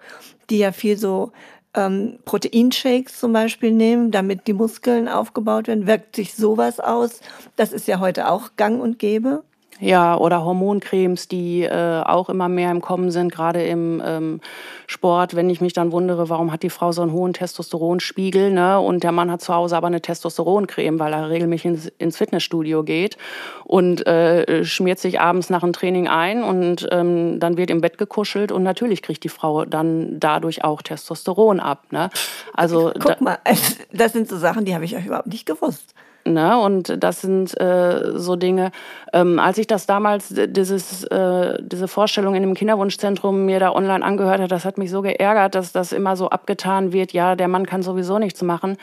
[0.48, 1.32] die ja viel so
[1.74, 5.86] ähm, Proteinshakes zum Beispiel nehmen, damit die Muskeln aufgebaut werden?
[5.86, 7.20] Wirkt sich sowas aus?
[7.56, 9.44] Das ist ja heute auch gang und gäbe.
[9.80, 14.40] Ja, oder Hormoncremes, die äh, auch immer mehr im Kommen sind, gerade im ähm,
[14.88, 15.36] Sport.
[15.36, 18.80] Wenn ich mich dann wundere, warum hat die Frau so einen hohen Testosteronspiegel, ne?
[18.80, 22.82] Und der Mann hat zu Hause aber eine Testosteroncreme, weil er regelmäßig ins, ins Fitnessstudio
[22.82, 23.18] geht
[23.64, 27.98] und äh, schmiert sich abends nach dem Training ein und ähm, dann wird im Bett
[27.98, 31.84] gekuschelt und natürlich kriegt die Frau dann dadurch auch Testosteron ab.
[31.92, 32.10] Ne?
[32.52, 33.38] Also guck mal,
[33.92, 35.94] das sind so Sachen, die habe ich euch überhaupt nicht gewusst.
[36.28, 36.58] Ne?
[36.58, 38.70] Und das sind äh, so Dinge,
[39.12, 44.04] ähm, als ich das damals, dieses, äh, diese Vorstellung in dem Kinderwunschzentrum mir da online
[44.04, 47.48] angehört hat, das hat mich so geärgert, dass das immer so abgetan wird, ja, der
[47.48, 48.76] Mann kann sowieso nichts machen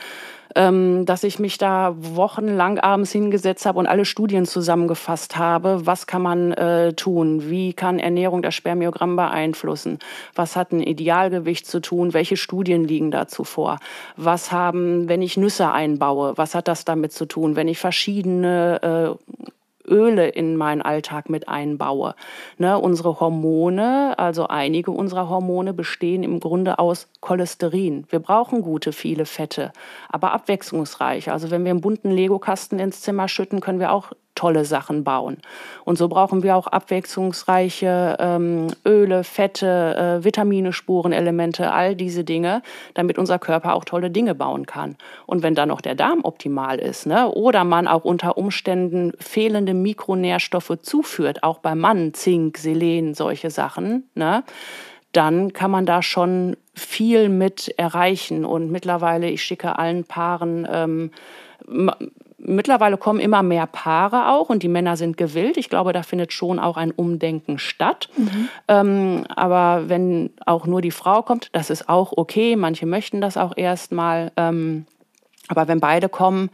[0.55, 5.85] ähm, dass ich mich da wochenlang abends hingesetzt habe und alle Studien zusammengefasst habe.
[5.85, 7.49] Was kann man äh, tun?
[7.49, 9.99] Wie kann Ernährung das Spermiogramm beeinflussen?
[10.33, 12.13] Was hat ein Idealgewicht zu tun?
[12.13, 13.79] Welche Studien liegen dazu vor?
[14.15, 17.55] Was haben, wenn ich Nüsse einbaue, was hat das damit zu tun?
[17.57, 19.45] Wenn ich verschiedene äh,
[19.87, 22.15] Öle in meinen Alltag mit einbaue.
[22.57, 28.05] Ne, unsere Hormone, also einige unserer Hormone bestehen im Grunde aus Cholesterin.
[28.09, 29.71] Wir brauchen gute, viele Fette,
[30.09, 31.31] aber abwechslungsreich.
[31.31, 35.37] Also wenn wir einen bunten Lego-Kasten ins Zimmer schütten, können wir auch tolle Sachen bauen.
[35.85, 42.61] Und so brauchen wir auch abwechslungsreiche ähm, Öle, Fette, äh, Vitamine, Spurenelemente, all diese Dinge,
[42.93, 44.97] damit unser Körper auch tolle Dinge bauen kann.
[45.25, 49.73] Und wenn dann noch der Darm optimal ist, ne, oder man auch unter Umständen fehlende
[49.73, 54.43] Mikronährstoffe zuführt, auch beim Mann, Zink, Selen, solche Sachen, ne,
[55.13, 58.43] dann kann man da schon viel mit erreichen.
[58.43, 61.11] Und mittlerweile, ich schicke allen Paaren ähm,
[62.47, 65.57] mittlerweile kommen immer mehr Paare auch und die Männer sind gewillt.
[65.57, 68.09] Ich glaube, da findet schon auch ein Umdenken statt.
[68.17, 68.49] Mhm.
[68.67, 72.55] Ähm, aber wenn auch nur die Frau kommt, das ist auch okay.
[72.55, 74.31] Manche möchten das auch erstmal.
[74.37, 74.85] Ähm,
[75.47, 76.49] aber wenn beide kommen,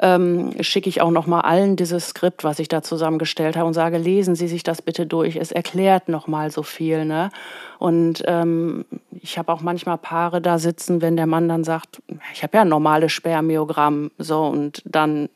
[0.00, 3.74] ähm, schicke ich auch noch mal allen dieses Skript, was ich da zusammengestellt habe und
[3.74, 5.36] sage, lesen Sie sich das bitte durch.
[5.36, 7.04] Es erklärt noch mal so viel.
[7.04, 7.30] Ne?
[7.78, 12.02] Und ähm, ich habe auch manchmal Paare da sitzen, wenn der Mann dann sagt,
[12.32, 15.28] ich habe ja ein normales Spermiogramm, so und dann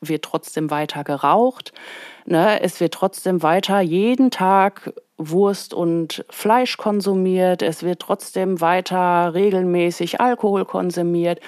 [0.00, 1.72] wird trotzdem weiter geraucht.
[2.24, 2.60] Ne?
[2.62, 7.62] Es wird trotzdem weiter jeden Tag Wurst und Fleisch konsumiert.
[7.62, 11.40] Es wird trotzdem weiter regelmäßig Alkohol konsumiert,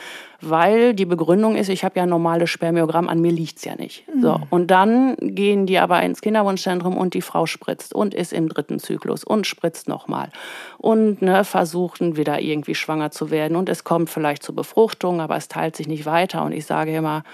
[0.42, 4.04] weil die Begründung ist, ich habe ja ein normales Spermiogramm, an mir liegt's ja nicht.
[4.08, 4.20] Mhm.
[4.20, 8.48] So, und dann gehen die aber ins Kinderwunschzentrum und die Frau spritzt und ist im
[8.48, 10.28] dritten Zyklus und spritzt nochmal
[10.76, 15.36] und ne, versuchen wieder irgendwie schwanger zu werden und es kommt vielleicht zur Befruchtung, aber
[15.36, 17.24] es teilt sich nicht weiter und ich sage immer,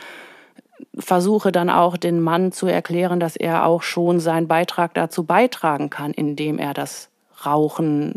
[0.99, 5.91] versuche dann auch den Mann zu erklären, dass er auch schon seinen Beitrag dazu beitragen
[5.91, 7.09] kann, indem er das
[7.45, 8.15] Rauchen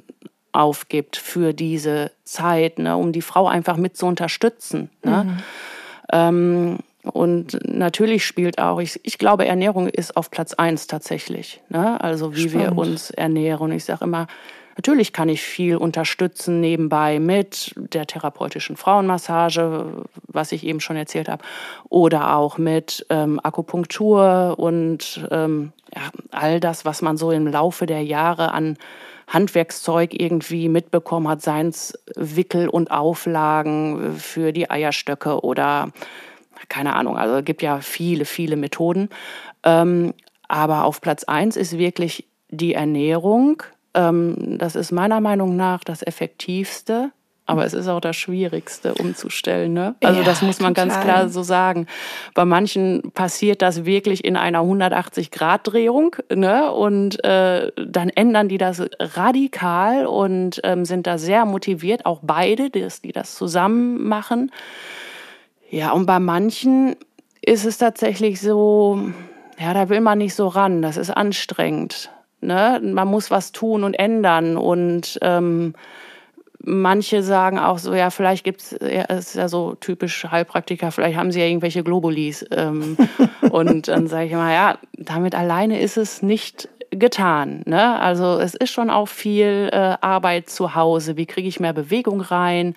[0.52, 4.89] aufgibt für diese Zeit, ne, um die Frau einfach mit zu unterstützen.
[5.04, 5.24] Ne?
[5.24, 5.38] Mhm.
[6.12, 11.62] Ähm, und natürlich spielt auch, ich, ich glaube, Ernährung ist auf Platz eins tatsächlich.
[11.69, 12.00] Ne?
[12.02, 12.71] Also wie Spannend.
[12.71, 13.71] wir uns ernähren.
[13.71, 14.28] Und ich sage immer,
[14.77, 21.29] Natürlich kann ich viel unterstützen nebenbei mit der therapeutischen Frauenmassage, was ich eben schon erzählt
[21.29, 21.43] habe,
[21.89, 27.86] oder auch mit ähm, Akupunktur und ähm, ja, all das, was man so im Laufe
[27.86, 28.77] der Jahre an
[29.27, 35.91] Handwerkszeug irgendwie mitbekommen hat, seien es Wickel und Auflagen für die Eierstöcke oder
[36.69, 39.10] keine Ahnung, also es gibt ja viele, viele Methoden.
[39.63, 40.13] Ähm,
[40.47, 46.01] aber auf Platz eins ist wirklich die Ernährung, ähm, das ist meiner Meinung nach das
[46.01, 47.12] Effektivste.
[47.47, 49.73] Aber es ist auch das Schwierigste umzustellen.
[49.73, 49.95] Ne?
[50.01, 50.88] Also ja, das muss man total.
[50.88, 51.86] ganz klar so sagen.
[52.34, 56.15] Bei manchen passiert das wirklich in einer 180-Grad-Drehung.
[56.34, 56.71] Ne?
[56.71, 62.69] Und äh, dann ändern die das radikal und ähm, sind da sehr motiviert, auch beide,
[62.69, 64.51] die, die das zusammen machen.
[65.69, 66.95] Ja, und bei manchen
[67.41, 69.10] ist es tatsächlich so,
[69.60, 70.82] ja, da will man nicht so ran.
[70.82, 72.12] Das ist anstrengend.
[72.41, 72.82] Ne?
[72.84, 74.58] Man muss was tun und ändern.
[74.58, 75.73] Und ähm,
[76.63, 81.17] manche sagen auch so, ja, vielleicht gibt's, ja, es ist ja so typisch Heilpraktiker, vielleicht
[81.17, 82.45] haben sie ja irgendwelche Globulis.
[82.51, 82.97] Ähm,
[83.51, 87.63] und dann sage ich immer, ja, damit alleine ist es nicht getan.
[87.65, 87.99] Ne?
[87.99, 91.17] Also es ist schon auch viel äh, Arbeit zu Hause.
[91.17, 92.75] Wie kriege ich mehr Bewegung rein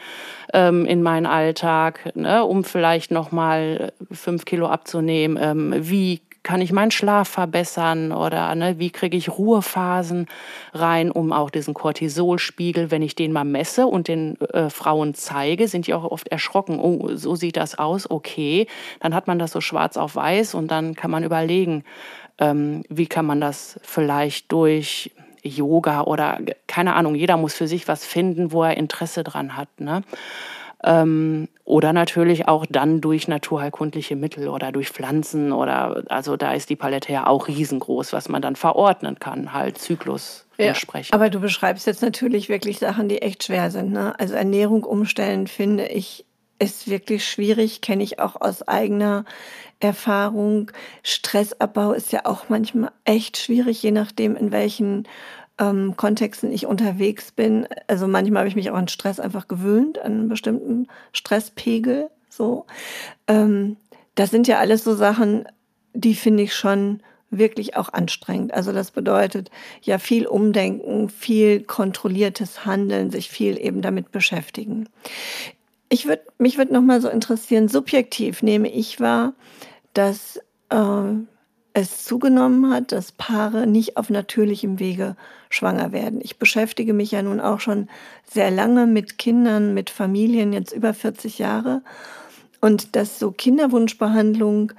[0.52, 2.44] ähm, in meinen Alltag, ne?
[2.44, 5.36] um vielleicht noch mal fünf Kilo abzunehmen?
[5.40, 10.26] Ähm, wie kann ich meinen Schlaf verbessern oder ne, wie kriege ich Ruhephasen
[10.72, 15.66] rein, um auch diesen Cortisolspiegel, wenn ich den mal messe und den äh, Frauen zeige,
[15.66, 16.78] sind die auch oft erschrocken.
[16.78, 18.68] Oh, so sieht das aus, okay.
[19.00, 21.82] Dann hat man das so schwarz auf weiß und dann kann man überlegen,
[22.38, 27.88] ähm, wie kann man das vielleicht durch Yoga oder keine Ahnung, jeder muss für sich
[27.88, 29.68] was finden, wo er Interesse dran hat.
[29.78, 30.02] Ne?
[30.82, 36.68] Ähm, oder natürlich auch dann durch naturheilkundliche Mittel oder durch Pflanzen oder also da ist
[36.68, 41.14] die Palette ja auch riesengroß, was man dann verordnen kann, halt Zyklus ja, entsprechend.
[41.14, 43.92] Aber du beschreibst jetzt natürlich wirklich Sachen, die echt schwer sind.
[43.92, 44.18] Ne?
[44.18, 46.26] Also Ernährung umstellen, finde ich,
[46.58, 49.24] ist wirklich schwierig, kenne ich auch aus eigener
[49.80, 50.70] Erfahrung.
[51.02, 55.08] Stressabbau ist ja auch manchmal echt schwierig, je nachdem, in welchen
[55.58, 57.66] ähm, Kontexten ich unterwegs bin.
[57.86, 62.10] Also manchmal habe ich mich auch an Stress einfach gewöhnt, an einen bestimmten Stresspegel.
[62.28, 62.66] So,
[63.28, 63.76] ähm,
[64.14, 65.46] das sind ja alles so Sachen,
[65.92, 68.54] die finde ich schon wirklich auch anstrengend.
[68.54, 69.50] Also das bedeutet
[69.82, 74.88] ja viel Umdenken, viel kontrolliertes Handeln, sich viel eben damit beschäftigen.
[75.88, 77.68] Ich würde mich würde noch mal so interessieren.
[77.68, 79.34] Subjektiv nehme ich wahr,
[79.92, 80.40] dass
[80.70, 81.14] äh,
[81.74, 85.16] es zugenommen hat, dass Paare nicht auf natürlichem Wege
[85.50, 86.20] schwanger werden.
[86.22, 87.88] Ich beschäftige mich ja nun auch schon
[88.24, 91.82] sehr lange mit Kindern, mit Familien, jetzt über 40 Jahre.
[92.60, 94.72] Und dass so Kinderwunschbehandlung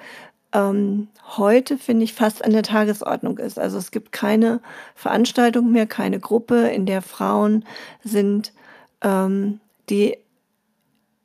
[0.54, 3.60] ähm, heute, finde ich, fast an der Tagesordnung ist.
[3.60, 4.62] Also es gibt keine
[4.96, 7.66] Veranstaltung mehr, keine Gruppe, in der Frauen
[8.04, 8.54] sind,
[9.02, 10.18] ähm, die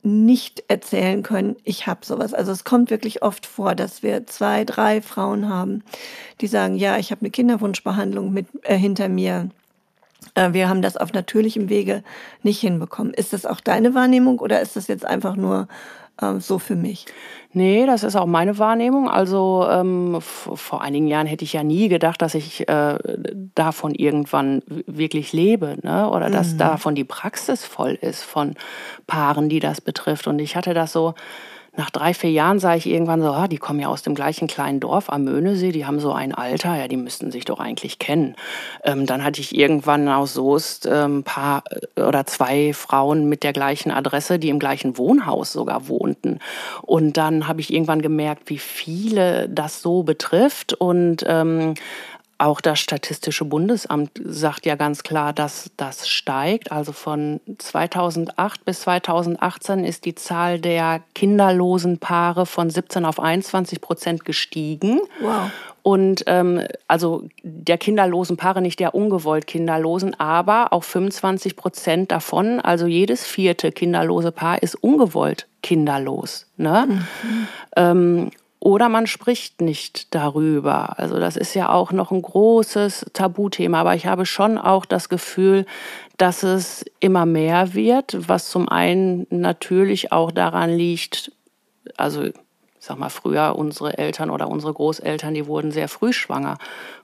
[0.03, 2.33] nicht erzählen können, ich habe sowas.
[2.33, 5.83] Also es kommt wirklich oft vor, dass wir zwei, drei Frauen haben,
[6.41, 9.51] die sagen, ja, ich habe eine Kinderwunschbehandlung mit äh, hinter mir.
[10.35, 12.03] Äh, wir haben das auf natürlichem Wege
[12.43, 13.13] nicht hinbekommen.
[13.13, 15.69] Ist das auch deine Wahrnehmung oder ist das jetzt einfach nur
[16.39, 17.07] so für mich.
[17.53, 19.11] Nee, das ist auch meine Wahrnehmung.
[19.11, 22.97] Also ähm, vor einigen Jahren hätte ich ja nie gedacht, dass ich äh,
[23.57, 26.09] davon irgendwann wirklich lebe, ne?
[26.09, 26.33] Oder mhm.
[26.33, 28.55] dass davon die Praxis voll ist von
[29.09, 30.29] Paaren, die das betrifft.
[30.29, 31.15] Und ich hatte das so
[31.77, 34.49] nach drei, vier Jahren sah ich irgendwann so, ah, die kommen ja aus dem gleichen
[34.49, 37.99] kleinen Dorf am Möhnesee, die haben so ein Alter, ja, die müssten sich doch eigentlich
[37.99, 38.35] kennen.
[38.83, 41.63] Ähm, dann hatte ich irgendwann aus Soest ein ähm, paar
[41.97, 46.41] äh, oder zwei Frauen mit der gleichen Adresse, die im gleichen Wohnhaus sogar wohnten.
[46.83, 51.75] Und dann habe ich irgendwann gemerkt, wie viele das so betrifft und ähm,
[52.41, 56.73] auch das Statistische Bundesamt sagt ja ganz klar, dass das steigt.
[56.73, 63.83] Also von 2008 bis 2018 ist die Zahl der kinderlosen Paare von 17 auf 21
[63.83, 65.01] Prozent gestiegen.
[65.21, 65.51] Wow.
[65.83, 72.59] Und ähm, also der kinderlosen Paare, nicht der ungewollt kinderlosen, aber auch 25 Prozent davon,
[72.61, 76.47] also jedes vierte kinderlose Paar ist ungewollt kinderlos.
[76.57, 76.87] Ne?
[76.89, 77.49] Mhm.
[77.77, 80.99] Ähm, oder man spricht nicht darüber.
[80.99, 83.81] Also das ist ja auch noch ein großes Tabuthema.
[83.81, 85.65] Aber ich habe schon auch das Gefühl,
[86.19, 91.33] dass es immer mehr wird, was zum einen natürlich auch daran liegt,
[91.97, 96.57] also ich sag mal, früher unsere Eltern oder unsere Großeltern, die wurden sehr früh schwanger.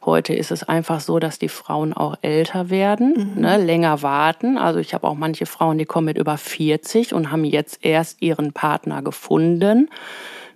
[0.05, 3.40] Heute ist es einfach so, dass die Frauen auch älter werden, mhm.
[3.42, 4.57] ne, länger warten.
[4.57, 8.23] Also ich habe auch manche Frauen, die kommen mit über 40 und haben jetzt erst
[8.23, 9.90] ihren Partner gefunden.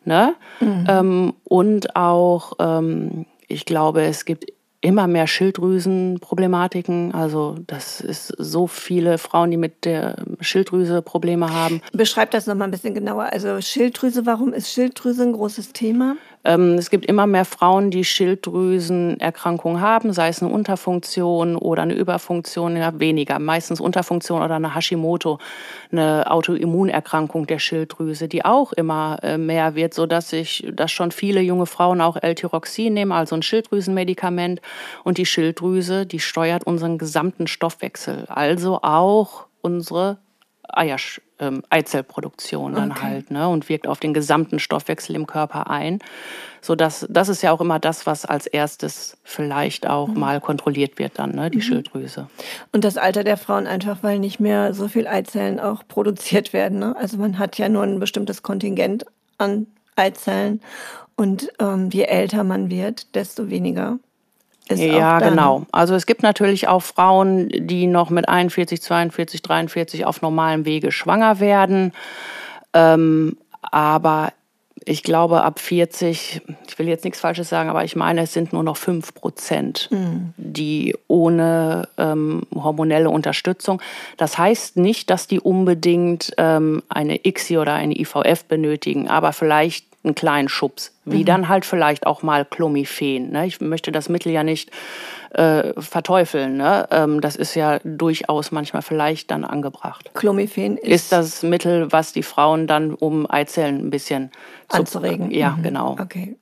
[0.05, 0.35] Ne?
[0.61, 0.87] Mhm.
[0.89, 4.47] Ähm, und auch, ähm, ich glaube, es gibt
[4.83, 7.13] immer mehr Schilddrüsenproblematiken.
[7.13, 11.83] Also das ist so viele Frauen, die mit der Schilddrüse Probleme haben.
[11.93, 13.25] Beschreib das nochmal ein bisschen genauer.
[13.25, 16.17] Also Schilddrüse, warum ist Schilddrüse ein großes Thema?
[16.45, 21.95] Ähm, es gibt immer mehr Frauen, die Schilddrüsenerkrankungen haben, sei es eine Unterfunktion oder eine
[21.95, 25.39] Überfunktion, ja weniger, meistens Unterfunktion oder eine Hashimoto,
[25.93, 31.11] eine Autoimmunerkrankung der Schilddrüse, die auch immer äh, mehr wird, so dass ich, dass schon
[31.11, 34.63] viele junge Frauen auch L-Tyroxin nehmen, also ein Schilddrüsenmedikament.
[35.05, 40.19] Und die Schilddrüse, die steuert unseren gesamten Stoffwechsel, also auch unsere
[40.69, 43.03] Eiersch ähm, Eizellproduktion dann okay.
[43.03, 43.49] halt, ne?
[43.49, 45.99] Und wirkt auf den gesamten Stoffwechsel im Körper ein.
[46.61, 50.21] So dass das ist ja auch immer das, was als erstes vielleicht auch mhm.
[50.21, 51.51] mal kontrolliert wird dann, ne?
[51.51, 51.63] Die mhm.
[51.63, 52.29] Schilddrüse.
[52.73, 56.79] Und das Alter der Frauen einfach, weil nicht mehr so viel Eizellen auch produziert werden.
[56.79, 56.95] Ne?
[56.97, 59.07] Also man hat ja nur ein bestimmtes Kontingent
[59.39, 60.61] an Eizellen.
[61.17, 63.99] Und ähm, je älter man wird, desto weniger
[64.71, 65.67] ist ja, genau.
[65.73, 70.93] Also es gibt natürlich auch Frauen, die noch mit 41, 42, 43 auf normalem Wege
[70.93, 71.93] schwanger werden.
[72.73, 74.33] Ähm, aber
[74.85, 78.53] ich glaube, ab 40, ich will jetzt nichts Falsches sagen, aber ich meine, es sind
[78.53, 80.33] nur noch 5 Prozent, mhm.
[80.37, 83.83] die ohne ähm, hormonelle Unterstützung.
[84.17, 89.90] Das heißt nicht, dass die unbedingt ähm, eine ICSI oder eine IVF benötigen, aber vielleicht
[90.03, 91.25] einen kleinen Schubs, wie mhm.
[91.27, 93.33] dann halt vielleicht auch mal Clomiphen.
[93.33, 93.47] Ne?
[93.47, 94.71] Ich möchte das Mittel ja nicht
[95.31, 96.57] äh, verteufeln.
[96.57, 96.89] Ne?
[96.91, 100.11] Ähm, das ist ja durchaus manchmal vielleicht dann angebracht.
[100.15, 104.31] Clomiphen ist, ist das Mittel, was die Frauen dann, um Eizellen ein bisschen
[104.69, 105.31] anzuregen.
[105.31, 105.63] Zu, ja, mhm.
[105.63, 105.97] genau.
[106.01, 106.37] Okay.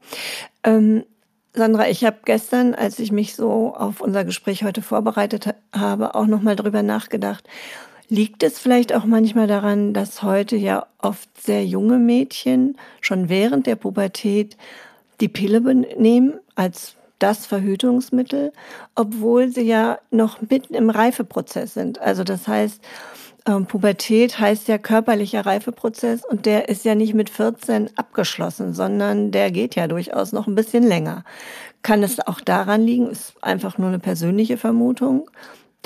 [0.62, 1.04] Ähm,
[1.52, 6.26] Sandra, ich habe gestern, als ich mich so auf unser Gespräch heute vorbereitet habe, auch
[6.26, 7.48] noch mal drüber nachgedacht.
[8.08, 13.66] Liegt es vielleicht auch manchmal daran, dass heute ja oft sehr junge Mädchen schon während
[13.66, 14.56] der Pubertät
[15.20, 18.52] die Pille nehmen als das Verhütungsmittel,
[18.94, 22.00] obwohl sie ja noch mitten im Reifeprozess sind.
[22.00, 22.80] Also das heißt,
[23.46, 29.30] ähm, Pubertät heißt ja körperlicher Reifeprozess und der ist ja nicht mit 14 abgeschlossen, sondern
[29.30, 31.24] der geht ja durchaus noch ein bisschen länger.
[31.82, 35.30] Kann es auch daran liegen, ist einfach nur eine persönliche Vermutung,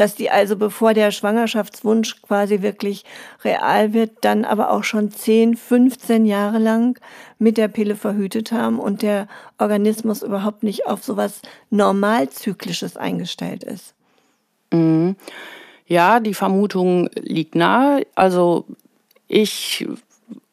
[0.03, 3.05] dass die also bevor der Schwangerschaftswunsch quasi wirklich
[3.45, 6.99] real wird, dann aber auch schon 10, 15 Jahre lang
[7.39, 13.95] mit der Pille verhütet haben und der Organismus überhaupt nicht auf sowas Normalzyklisches eingestellt ist.
[14.73, 15.15] Mhm.
[15.87, 18.05] Ja, die Vermutung liegt nahe.
[18.17, 18.65] Also
[19.29, 19.87] ich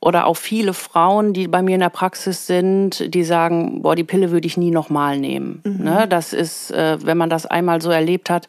[0.01, 4.05] oder auch viele Frauen, die bei mir in der Praxis sind, die sagen, boah, die
[4.05, 5.61] Pille würde ich nie nochmal nehmen.
[5.65, 5.83] Mhm.
[5.83, 6.07] Ne?
[6.07, 8.47] Das ist, äh, wenn man das einmal so erlebt hat,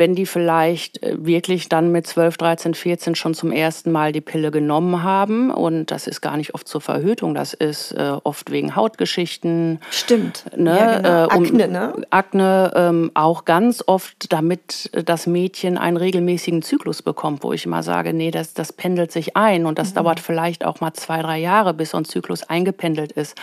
[0.00, 4.22] wenn die vielleicht äh, wirklich dann mit 12, 13, 14 schon zum ersten Mal die
[4.22, 5.50] Pille genommen haben.
[5.50, 9.78] Und das ist gar nicht oft zur Verhütung, das ist äh, oft wegen Hautgeschichten.
[9.90, 10.46] Stimmt.
[10.56, 10.76] Ne?
[10.76, 11.24] Ja, genau.
[11.24, 11.94] äh, um, Akne, ne?
[12.08, 17.82] Akne ähm, auch ganz oft, damit das Mädchen einen regelmäßigen Zyklus bekommt, wo ich immer
[17.82, 19.96] sage, nee, das, das pendelt sich ein und das mhm.
[19.96, 23.36] dauert vielleicht auch mal zwei, drei Jahre, bis so ein Zyklus eingependelt ist.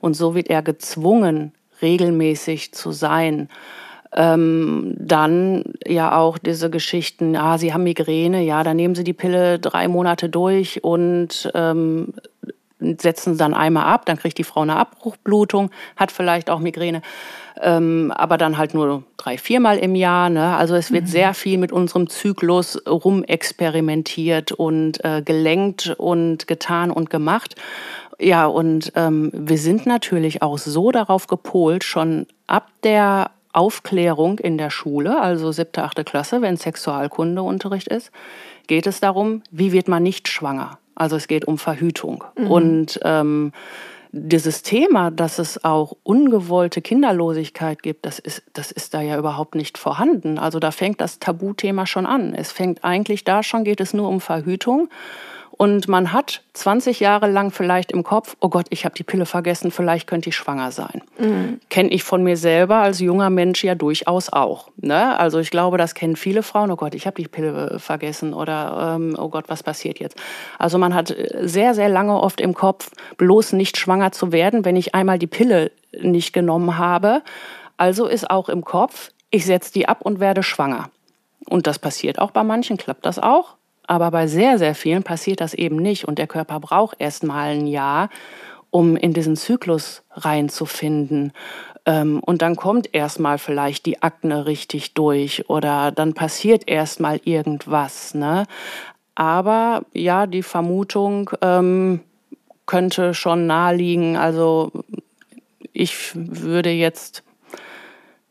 [0.00, 3.48] Und so wird er gezwungen, regelmäßig zu sein.
[4.12, 9.12] Ähm, dann ja auch diese Geschichten, ah, Sie haben Migräne, ja, dann nehmen Sie die
[9.12, 12.14] Pille drei Monate durch und ähm,
[12.80, 17.02] setzen dann einmal ab, dann kriegt die Frau eine Abbruchblutung, hat vielleicht auch Migräne,
[17.60, 20.30] ähm, aber dann halt nur drei, viermal im Jahr.
[20.30, 20.56] Ne?
[20.56, 21.08] Also es wird mhm.
[21.08, 27.54] sehr viel mit unserem Zyklus rumexperimentiert und äh, gelenkt und getan und gemacht.
[28.18, 34.58] Ja, und ähm, wir sind natürlich auch so darauf gepolt, schon ab der Aufklärung in
[34.58, 38.12] der Schule, also siebte, achte Klasse, wenn Sexualkundeunterricht ist,
[38.66, 40.78] geht es darum, wie wird man nicht schwanger.
[40.94, 42.24] Also es geht um Verhütung.
[42.36, 42.50] Mhm.
[42.50, 43.52] Und ähm,
[44.12, 49.54] dieses Thema, dass es auch ungewollte Kinderlosigkeit gibt, das ist, das ist da ja überhaupt
[49.54, 50.38] nicht vorhanden.
[50.38, 52.34] Also da fängt das Tabuthema schon an.
[52.34, 54.88] Es fängt eigentlich da schon, geht es nur um Verhütung.
[55.60, 59.26] Und man hat 20 Jahre lang vielleicht im Kopf, oh Gott, ich habe die Pille
[59.26, 61.02] vergessen, vielleicht könnte ich schwanger sein.
[61.18, 61.60] Mhm.
[61.68, 64.70] Kenne ich von mir selber als junger Mensch ja durchaus auch.
[64.78, 65.18] Ne?
[65.18, 68.96] Also ich glaube, das kennen viele Frauen, oh Gott, ich habe die Pille vergessen oder
[68.96, 70.16] ähm, oh Gott, was passiert jetzt?
[70.58, 74.76] Also man hat sehr, sehr lange oft im Kopf, bloß nicht schwanger zu werden, wenn
[74.76, 77.20] ich einmal die Pille nicht genommen habe.
[77.76, 80.88] Also ist auch im Kopf, ich setze die ab und werde schwanger.
[81.50, 83.56] Und das passiert auch bei manchen, klappt das auch.
[83.90, 86.06] Aber bei sehr, sehr vielen passiert das eben nicht.
[86.06, 88.08] Und der Körper braucht erst mal ein Jahr,
[88.70, 91.32] um in diesen Zyklus reinzufinden.
[91.86, 97.00] Ähm, und dann kommt erst mal vielleicht die Akne richtig durch oder dann passiert erst
[97.00, 98.14] mal irgendwas.
[98.14, 98.46] Ne?
[99.16, 101.98] Aber ja, die Vermutung ähm,
[102.66, 104.16] könnte schon naheliegen.
[104.16, 104.70] Also
[105.72, 107.24] ich würde jetzt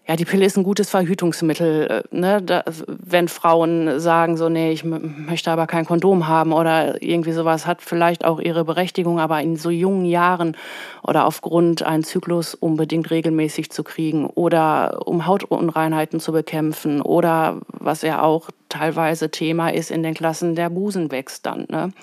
[0.09, 2.03] ja, die Pille ist ein gutes Verhütungsmittel.
[2.11, 2.41] Äh, ne?
[2.41, 7.67] Da, wenn Frauen sagen so, nee, ich möchte aber kein Kondom haben oder irgendwie sowas,
[7.67, 10.57] hat vielleicht auch ihre Berechtigung, aber in so jungen Jahren
[11.03, 18.01] oder aufgrund einen Zyklus unbedingt regelmäßig zu kriegen oder um Hautunreinheiten zu bekämpfen oder was
[18.01, 21.67] ja auch teilweise Thema ist in den Klassen, der Busen wächst dann.
[21.69, 21.93] Ne?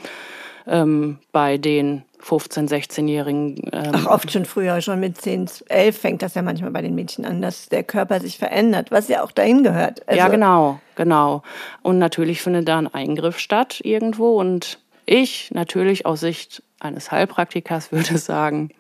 [0.66, 3.56] Ähm, bei den 15-, 16-Jährigen.
[3.72, 6.94] Ähm Ach, oft schon früher, schon mit 10, 11 fängt das ja manchmal bei den
[6.94, 10.06] Mädchen an, dass der Körper sich verändert, was ja auch dahin gehört.
[10.08, 11.42] Also ja, genau, genau.
[11.82, 14.40] Und natürlich findet da ein Eingriff statt irgendwo.
[14.40, 18.70] Und ich natürlich aus Sicht eines Heilpraktikers würde sagen,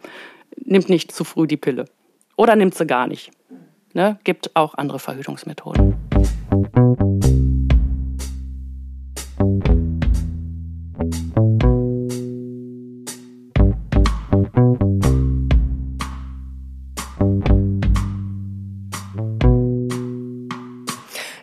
[0.56, 1.84] nimmt nicht zu früh die Pille.
[2.36, 3.30] Oder nimmt sie gar nicht.
[3.94, 4.18] Ne?
[4.24, 5.94] Gibt auch andere Verhütungsmethoden.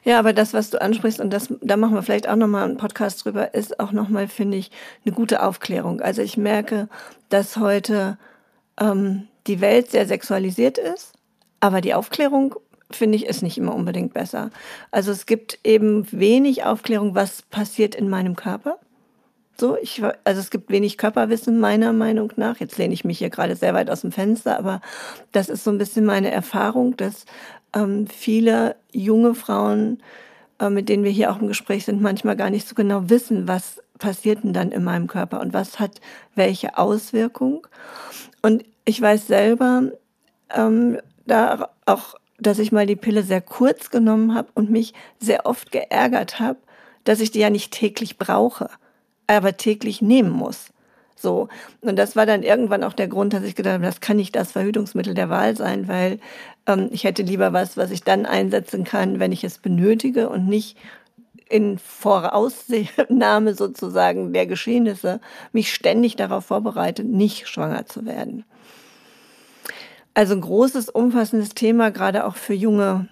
[0.04, 2.78] Ja, aber das, was du ansprichst, und das, da machen wir vielleicht auch nochmal einen
[2.78, 4.70] Podcast drüber, ist auch nochmal, finde ich,
[5.06, 6.02] eine gute Aufklärung.
[6.02, 6.90] Also ich merke,
[7.30, 8.18] dass heute
[8.80, 11.14] ähm, die Welt sehr sexualisiert ist,
[11.62, 12.56] aber die Aufklärung,
[12.92, 14.52] finde ich, ist nicht immer unbedingt besser.
[14.92, 18.80] Also es gibt eben wenig Aufklärung, was passiert in meinem Körper.
[19.58, 22.60] So, ich, also es gibt wenig Körperwissen meiner Meinung nach.
[22.60, 24.82] Jetzt lehne ich mich hier gerade sehr weit aus dem Fenster, aber
[25.32, 27.26] das ist so ein bisschen meine Erfahrung, dass
[27.74, 30.02] ähm, viele junge Frauen,
[30.60, 33.48] äh, mit denen wir hier auch im Gespräch sind, manchmal gar nicht so genau wissen,
[33.48, 36.02] was passiert denn dann in meinem Körper und was hat
[36.36, 37.68] welche Auswirkung.
[38.42, 39.92] Und ich weiß selber,
[40.54, 45.46] ähm, da auch, dass ich mal die Pille sehr kurz genommen habe und mich sehr
[45.46, 46.60] oft geärgert habe,
[47.04, 48.70] dass ich die ja nicht täglich brauche,
[49.28, 50.74] aber täglich nehmen muss.
[51.16, 51.48] So.
[51.82, 54.36] Und das war dann irgendwann auch der Grund, dass ich gedacht habe, das kann nicht
[54.36, 56.20] das Verhütungsmittel der Wahl sein, weil
[56.92, 60.78] ich hätte lieber was, was ich dann einsetzen kann, wenn ich es benötige und nicht
[61.50, 65.20] in Vorausnahme sozusagen der Geschehnisse
[65.52, 68.44] mich ständig darauf vorbereite, nicht schwanger zu werden.
[70.14, 73.08] Also ein großes, umfassendes Thema, gerade auch für junge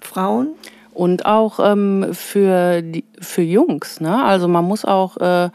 [0.00, 0.50] Frauen.
[0.94, 4.00] Und auch ähm, für, die, für Jungs.
[4.00, 4.22] Ne?
[4.22, 5.48] Also man muss auch äh,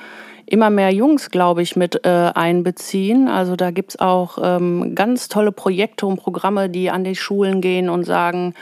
[0.47, 3.27] immer mehr Jungs, glaube ich, mit äh, einbeziehen.
[3.27, 7.89] Also da gibt's auch ähm, ganz tolle Projekte und Programme, die an die Schulen gehen
[7.89, 8.53] und sagen,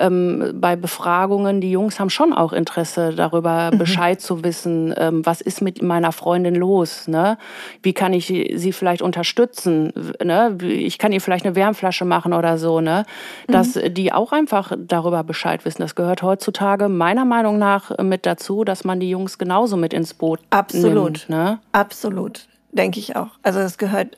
[0.00, 3.78] ähm, bei Befragungen, die Jungs haben schon auch Interesse darüber, mhm.
[3.78, 7.38] Bescheid zu wissen, ähm, was ist mit meiner Freundin los, ne?
[7.82, 9.92] Wie kann ich sie vielleicht unterstützen,
[10.22, 10.56] ne?
[10.62, 13.04] Ich kann ihr vielleicht eine Wärmflasche machen oder so, ne?
[13.46, 13.94] Dass mhm.
[13.94, 15.82] die auch einfach darüber Bescheid wissen.
[15.82, 20.14] Das gehört heutzutage meiner Meinung nach mit dazu, dass man die Jungs genauso mit ins
[20.14, 21.04] Boot Absolut.
[21.04, 21.28] nimmt.
[21.28, 21.58] Ne?
[21.72, 23.28] Absolut, denke ich auch.
[23.42, 24.16] Also es gehört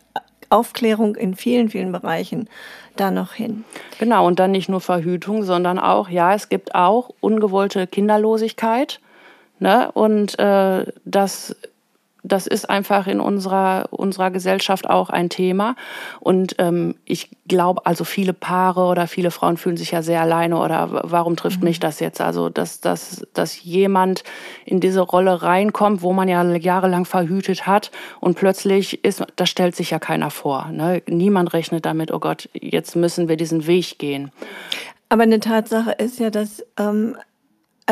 [0.52, 2.48] Aufklärung in vielen, vielen Bereichen
[2.96, 3.64] da noch hin.
[3.98, 9.00] Genau, und dann nicht nur Verhütung, sondern auch, ja, es gibt auch ungewollte Kinderlosigkeit.
[9.58, 9.90] Ne?
[9.92, 11.56] Und äh, das
[12.22, 15.74] das ist einfach in unserer, unserer Gesellschaft auch ein Thema.
[16.20, 20.58] Und ähm, ich glaube, also viele Paare oder viele Frauen fühlen sich ja sehr alleine
[20.58, 21.64] oder warum trifft mhm.
[21.64, 22.20] mich das jetzt?
[22.20, 24.22] Also, dass, dass, dass jemand
[24.64, 29.74] in diese Rolle reinkommt, wo man ja jahrelang verhütet hat und plötzlich ist, das stellt
[29.74, 30.68] sich ja keiner vor.
[30.70, 31.02] Ne?
[31.08, 34.30] Niemand rechnet damit, oh Gott, jetzt müssen wir diesen Weg gehen.
[35.08, 37.16] Aber eine Tatsache ist ja, dass ähm,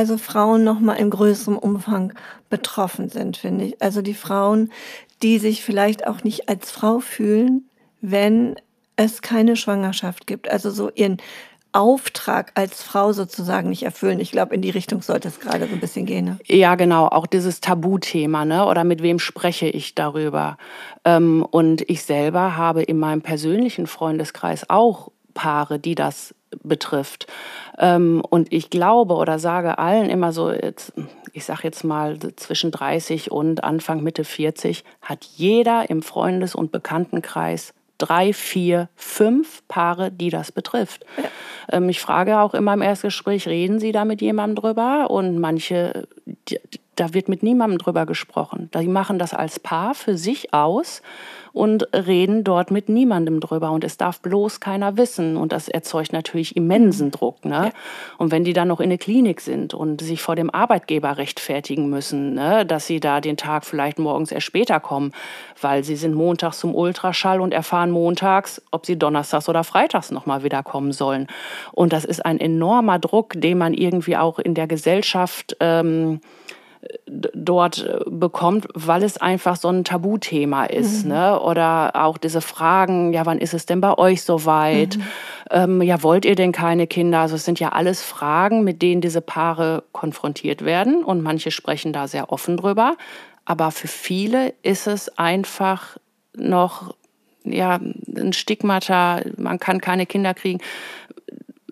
[0.01, 2.15] also Frauen noch mal in größerem Umfang
[2.49, 3.83] betroffen sind, finde ich.
[3.83, 4.73] Also die Frauen,
[5.21, 7.69] die sich vielleicht auch nicht als Frau fühlen,
[8.01, 8.57] wenn
[8.97, 10.51] es keine Schwangerschaft gibt.
[10.51, 11.19] Also so ihren
[11.73, 14.21] Auftrag als Frau sozusagen nicht erfüllen.
[14.21, 16.25] Ich glaube, in die Richtung sollte es gerade so ein bisschen gehen.
[16.25, 16.39] Ne?
[16.47, 17.07] Ja, genau.
[17.07, 18.65] Auch dieses Tabuthema, ne?
[18.65, 20.57] Oder mit wem spreche ich darüber?
[21.05, 27.27] Ähm, und ich selber habe in meinem persönlichen Freundeskreis auch Paare, die das betrifft.
[27.79, 30.93] Ähm, und ich glaube oder sage allen immer so, jetzt,
[31.33, 36.73] ich sage jetzt mal zwischen 30 und Anfang Mitte 40, hat jeder im Freundes- und
[36.73, 41.05] Bekanntenkreis drei, vier, fünf Paare, die das betrifft.
[41.17, 41.77] Ja.
[41.77, 45.11] Ähm, ich frage auch immer im Erstgespräch, reden Sie da mit jemandem drüber?
[45.11, 46.09] Und manche,
[46.97, 48.71] da wird mit niemandem drüber gesprochen.
[48.75, 51.03] Die machen das als Paar für sich aus
[51.53, 53.71] und reden dort mit niemandem drüber.
[53.71, 55.37] Und es darf bloß keiner wissen.
[55.37, 57.11] Und das erzeugt natürlich immensen.
[57.11, 57.45] Druck.
[57.45, 57.51] Ne?
[57.67, 57.73] Ja.
[58.19, 61.89] Und wenn die dann noch in der Klinik sind und sich vor dem Arbeitgeber rechtfertigen
[61.91, 65.13] müssen, ne, dass sie da den Tag vielleicht morgens erst später kommen,
[65.61, 70.43] weil sie sind montags zum Ultraschall und erfahren montags, ob sie donnerstags oder freitags nochmal
[70.43, 71.27] wiederkommen sollen.
[71.73, 76.21] Und das ist ein enormer Druck, den man irgendwie auch in der Gesellschaft ähm,
[77.07, 81.05] dort äh, bekommt, weil es einfach so ein Tabuthema ist.
[81.05, 81.13] Mhm.
[81.13, 81.41] Ne?
[81.41, 84.97] Oder auch diese Fragen, ja, wann ist es denn bei euch soweit?
[84.97, 85.03] Mhm.
[85.51, 87.21] Ähm, ja, wollt ihr denn keine Kinder?
[87.21, 91.93] Also es sind ja alles Fragen, mit denen diese Paare konfrontiert werden und manche sprechen
[91.93, 92.97] da sehr offen drüber.
[93.45, 95.97] Aber für viele ist es einfach
[96.37, 96.95] noch
[97.45, 97.81] ja,
[98.17, 100.61] ein Stigmata, man kann keine Kinder kriegen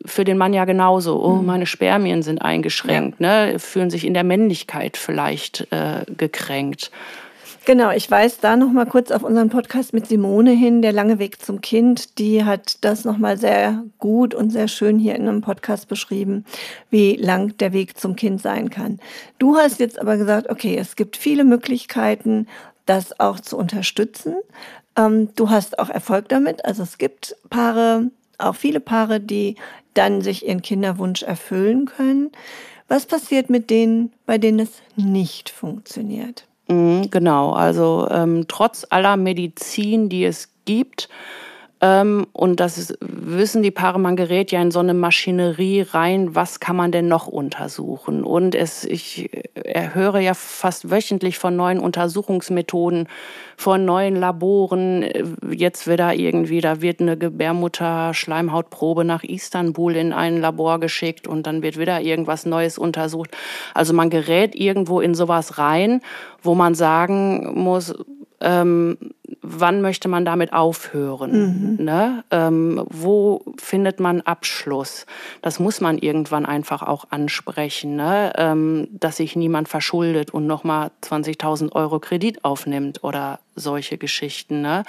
[0.09, 1.23] für den Mann ja genauso.
[1.23, 1.47] Oh, mhm.
[1.47, 3.53] meine Spermien sind eingeschränkt, ja.
[3.53, 3.59] ne?
[3.59, 6.91] fühlen sich in der Männlichkeit vielleicht äh, gekränkt.
[7.69, 11.19] Genau, ich weise da noch mal kurz auf unseren Podcast mit Simone hin, der lange
[11.19, 12.19] Weg zum Kind.
[12.19, 16.47] Die hat das noch mal sehr gut und sehr schön hier in einem Podcast beschrieben,
[16.89, 19.01] wie lang der Weg zum Kind sein kann.
[19.39, 22.47] Du hast jetzt aber gesagt, okay, es gibt viele Möglichkeiten,
[22.87, 24.37] das auch zu unterstützen.
[24.97, 26.65] Ähm, du hast auch Erfolg damit.
[26.65, 29.57] Also es gibt Paare, auch viele Paare, die
[29.99, 32.31] dann sich ihren Kinderwunsch erfüllen können.
[32.87, 36.47] Was passiert mit denen, bei denen es nicht funktioniert?
[36.69, 41.09] Mhm, genau, also ähm, trotz aller Medizin, die es gibt,
[41.81, 46.74] und das wissen die Paare, man gerät ja in so eine Maschinerie rein, was kann
[46.74, 48.24] man denn noch untersuchen?
[48.24, 49.31] Und es, ich
[49.64, 53.09] höre ja fast wöchentlich von neuen Untersuchungsmethoden,
[53.57, 55.05] von neuen Laboren.
[55.53, 61.47] Jetzt wird da irgendwie, da wird eine Gebärmutter-Schleimhautprobe nach Istanbul in ein Labor geschickt und
[61.47, 63.37] dann wird wieder irgendwas Neues untersucht.
[63.74, 66.01] Also man gerät irgendwo in sowas rein,
[66.43, 67.95] wo man sagen muss,
[68.41, 68.97] ähm,
[69.43, 71.76] wann möchte man damit aufhören?
[71.76, 71.84] Mhm.
[71.84, 72.24] Ne?
[72.30, 75.07] Ähm, wo findet man Abschluss?
[75.43, 78.32] Das muss man irgendwann einfach auch ansprechen, ne?
[78.36, 84.62] ähm, dass sich niemand verschuldet und nochmal 20.000 Euro Kredit aufnimmt oder solche Geschichten.
[84.62, 84.84] Ne?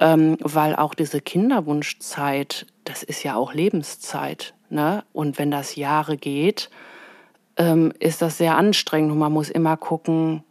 [0.00, 4.54] Ähm, weil auch diese Kinderwunschzeit, das ist ja auch Lebenszeit.
[4.70, 5.04] Ne?
[5.12, 6.70] Und wenn das Jahre geht,
[7.58, 10.42] ähm, ist das sehr anstrengend und man muss immer gucken,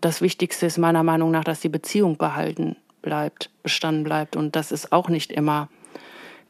[0.00, 4.36] das Wichtigste ist meiner Meinung nach, dass die Beziehung behalten bleibt, bestanden bleibt.
[4.36, 5.68] Und das ist auch nicht immer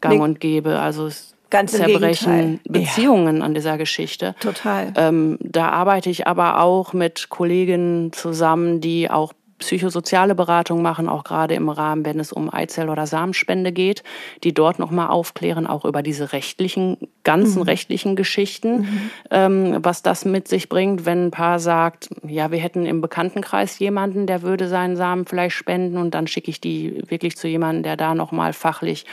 [0.01, 0.79] gang und gäbe.
[0.79, 3.45] Also es Ganz zerbrechen Beziehungen ja.
[3.45, 4.35] an dieser Geschichte.
[4.41, 4.93] Total.
[4.97, 11.25] Ähm, da arbeite ich aber auch mit Kolleginnen zusammen, die auch psychosoziale Beratung machen, auch
[11.25, 14.03] gerade im Rahmen, wenn es um Eizell- oder Samenspende geht,
[14.43, 17.65] die dort nochmal aufklären, auch über diese rechtlichen, ganzen mhm.
[17.69, 19.11] rechtlichen Geschichten, mhm.
[19.31, 23.79] ähm, was das mit sich bringt, wenn ein Paar sagt, ja, wir hätten im Bekanntenkreis
[23.79, 27.85] jemanden, der würde seinen Samen vielleicht spenden und dann schicke ich die wirklich zu jemandem,
[27.85, 29.07] der da nochmal fachlich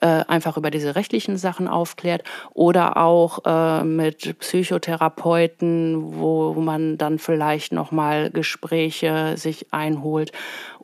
[0.00, 2.22] äh, einfach über diese rechtlichen Sachen aufklärt
[2.52, 10.32] oder auch äh, mit Psychotherapeuten, wo man dann vielleicht noch mal Gespräche sich einholt,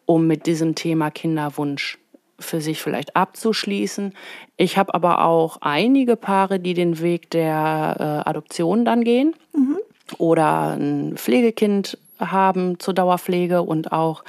[0.07, 1.99] um mit diesem Thema Kinderwunsch
[2.39, 4.15] für sich vielleicht abzuschließen.
[4.57, 9.79] Ich habe aber auch einige Paare, die den Weg der äh, Adoption dann gehen mhm.
[10.19, 14.25] oder ein Pflegekind haben zur Dauerpflege und auch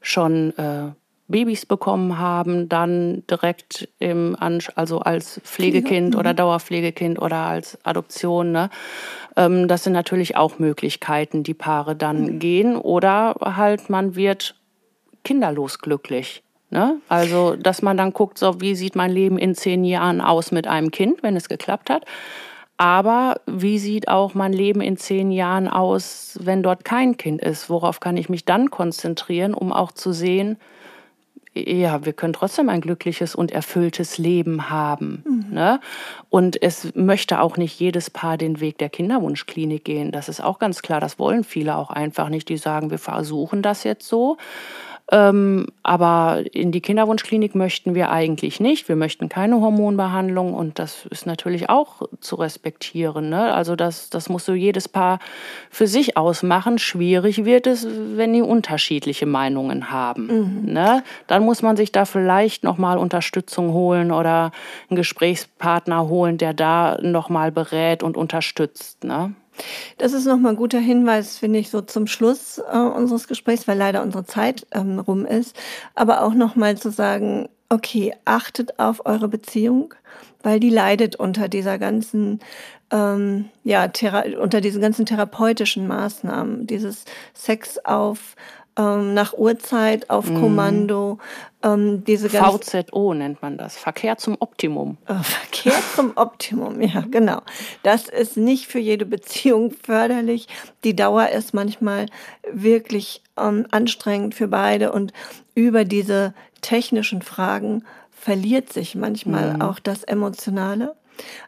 [0.00, 0.92] schon äh,
[1.34, 4.36] Babys bekommen haben, dann direkt im,
[4.76, 6.36] also als Pflegekind oder mhm.
[6.36, 8.52] Dauerpflegekind oder als Adoption.
[8.52, 8.70] Ne?
[9.34, 12.38] Ähm, das sind natürlich auch Möglichkeiten, die Paare dann mhm.
[12.38, 12.76] gehen.
[12.76, 14.54] Oder halt man wird
[15.24, 16.44] kinderlos glücklich.
[16.70, 17.00] Ne?
[17.08, 20.68] Also, dass man dann guckt, so wie sieht mein Leben in zehn Jahren aus mit
[20.68, 22.04] einem Kind, wenn es geklappt hat.
[22.76, 27.68] Aber wie sieht auch mein Leben in zehn Jahren aus, wenn dort kein Kind ist?
[27.68, 30.58] Worauf kann ich mich dann konzentrieren, um auch zu sehen,
[31.54, 35.22] ja, wir können trotzdem ein glückliches und erfülltes Leben haben.
[35.24, 35.54] Mhm.
[35.54, 35.80] Ne?
[36.28, 40.10] Und es möchte auch nicht jedes Paar den Weg der Kinderwunschklinik gehen.
[40.10, 41.00] Das ist auch ganz klar.
[41.00, 42.48] Das wollen viele auch einfach nicht.
[42.48, 44.36] Die sagen, wir versuchen das jetzt so.
[45.12, 48.88] Ähm, aber in die Kinderwunschklinik möchten wir eigentlich nicht.
[48.88, 53.28] Wir möchten keine Hormonbehandlung und das ist natürlich auch zu respektieren.
[53.28, 53.52] Ne?
[53.52, 55.18] Also das, das muss so jedes Paar
[55.70, 56.78] für sich ausmachen.
[56.78, 57.86] Schwierig wird es,
[58.16, 60.62] wenn die unterschiedliche Meinungen haben.
[60.64, 60.72] Mhm.
[60.72, 61.04] Ne?
[61.26, 64.52] Dann muss man sich da vielleicht nochmal Unterstützung holen oder
[64.88, 69.04] einen Gesprächspartner holen, der da nochmal berät und unterstützt.
[69.04, 69.34] Ne?
[69.98, 73.78] Das ist nochmal ein guter Hinweis, finde ich, so zum Schluss äh, unseres Gesprächs, weil
[73.78, 75.56] leider unsere Zeit ähm, rum ist.
[75.94, 79.94] Aber auch nochmal zu sagen, okay, achtet auf eure Beziehung,
[80.42, 82.40] weil die leidet unter dieser ganzen,
[82.90, 83.90] ähm, ja,
[84.40, 88.36] unter diesen ganzen therapeutischen Maßnahmen, dieses Sex auf
[88.76, 90.40] ähm, nach Uhrzeit auf mhm.
[90.40, 91.18] Kommando.
[91.62, 93.76] Ähm, diese VZO nennt man das.
[93.76, 94.98] Verkehr zum Optimum.
[95.06, 97.42] Äh, Verkehr zum Optimum, ja, genau.
[97.82, 100.48] Das ist nicht für jede Beziehung förderlich.
[100.82, 102.06] Die Dauer ist manchmal
[102.50, 105.12] wirklich ähm, anstrengend für beide und
[105.54, 109.62] über diese technischen Fragen verliert sich manchmal mhm.
[109.62, 110.96] auch das Emotionale.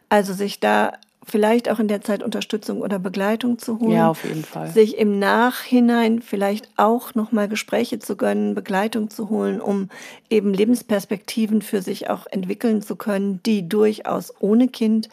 [0.09, 0.93] Also sich da
[1.27, 3.91] vielleicht auch in der Zeit Unterstützung oder Begleitung zu holen.
[3.91, 4.71] Ja, auf jeden Fall.
[4.71, 9.89] Sich im Nachhinein vielleicht auch nochmal Gespräche zu gönnen, Begleitung zu holen, um
[10.29, 15.09] eben Lebensperspektiven für sich auch entwickeln zu können, die durchaus ohne Kind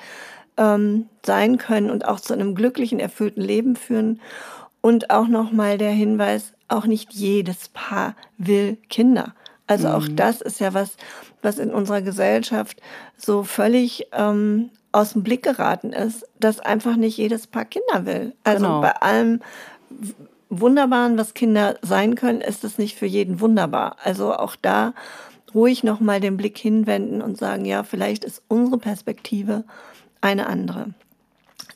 [0.56, 4.20] ähm, sein können und auch zu einem glücklichen, erfüllten Leben führen.
[4.80, 9.34] Und auch nochmal der Hinweis, auch nicht jedes Paar will Kinder.
[9.66, 10.16] Also auch mhm.
[10.16, 10.96] das ist ja was,
[11.42, 12.80] was in unserer Gesellschaft
[13.16, 18.34] so völlig ähm, aus dem Blick geraten ist, dass einfach nicht jedes Paar Kinder will.
[18.44, 18.80] Also genau.
[18.80, 19.40] bei allem
[20.50, 23.96] Wunderbaren, was Kinder sein können, ist es nicht für jeden wunderbar.
[24.02, 24.94] Also auch da
[25.54, 29.64] ruhig nochmal den Blick hinwenden und sagen, ja, vielleicht ist unsere Perspektive
[30.20, 30.90] eine andere.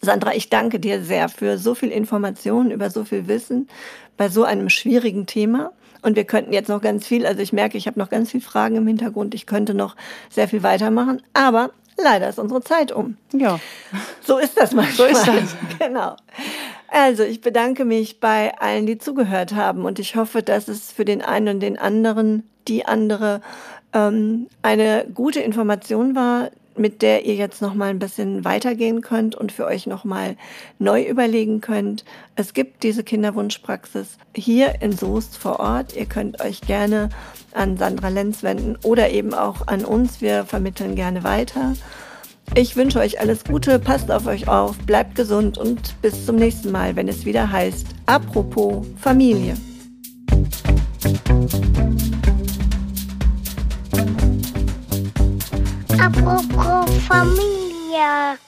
[0.01, 3.69] Sandra, ich danke dir sehr für so viel Informationen, über so viel Wissen
[4.17, 5.73] bei so einem schwierigen Thema.
[6.03, 8.45] Und wir könnten jetzt noch ganz viel, also ich merke, ich habe noch ganz viele
[8.45, 9.97] Fragen im Hintergrund, ich könnte noch
[10.31, 11.71] sehr viel weitermachen, aber
[12.03, 13.17] leider ist unsere Zeit um.
[13.33, 13.59] Ja.
[14.23, 15.15] So ist das manchmal.
[15.15, 15.57] So ist das.
[15.79, 16.17] Genau.
[16.89, 21.05] Also, ich bedanke mich bei allen, die zugehört haben und ich hoffe, dass es für
[21.05, 23.43] den einen und den anderen, die andere,
[23.93, 29.35] ähm, eine gute Information war, mit der ihr jetzt noch mal ein bisschen weitergehen könnt
[29.35, 30.37] und für euch noch mal
[30.79, 32.05] neu überlegen könnt.
[32.37, 35.97] Es gibt diese Kinderwunschpraxis hier in Soest vor Ort.
[35.97, 37.11] Ihr könnt euch gerne
[37.53, 40.21] an Sandra Lenz wenden oder eben auch an uns.
[40.21, 41.75] Wir vermitteln gerne weiter.
[42.55, 46.73] Ich wünsche euch alles Gute, passt auf euch auf, bleibt gesund und bis zum nächsten
[46.73, 49.55] Mal, wenn es wieder heißt, apropos Familie.
[56.01, 58.48] Apropos Familie.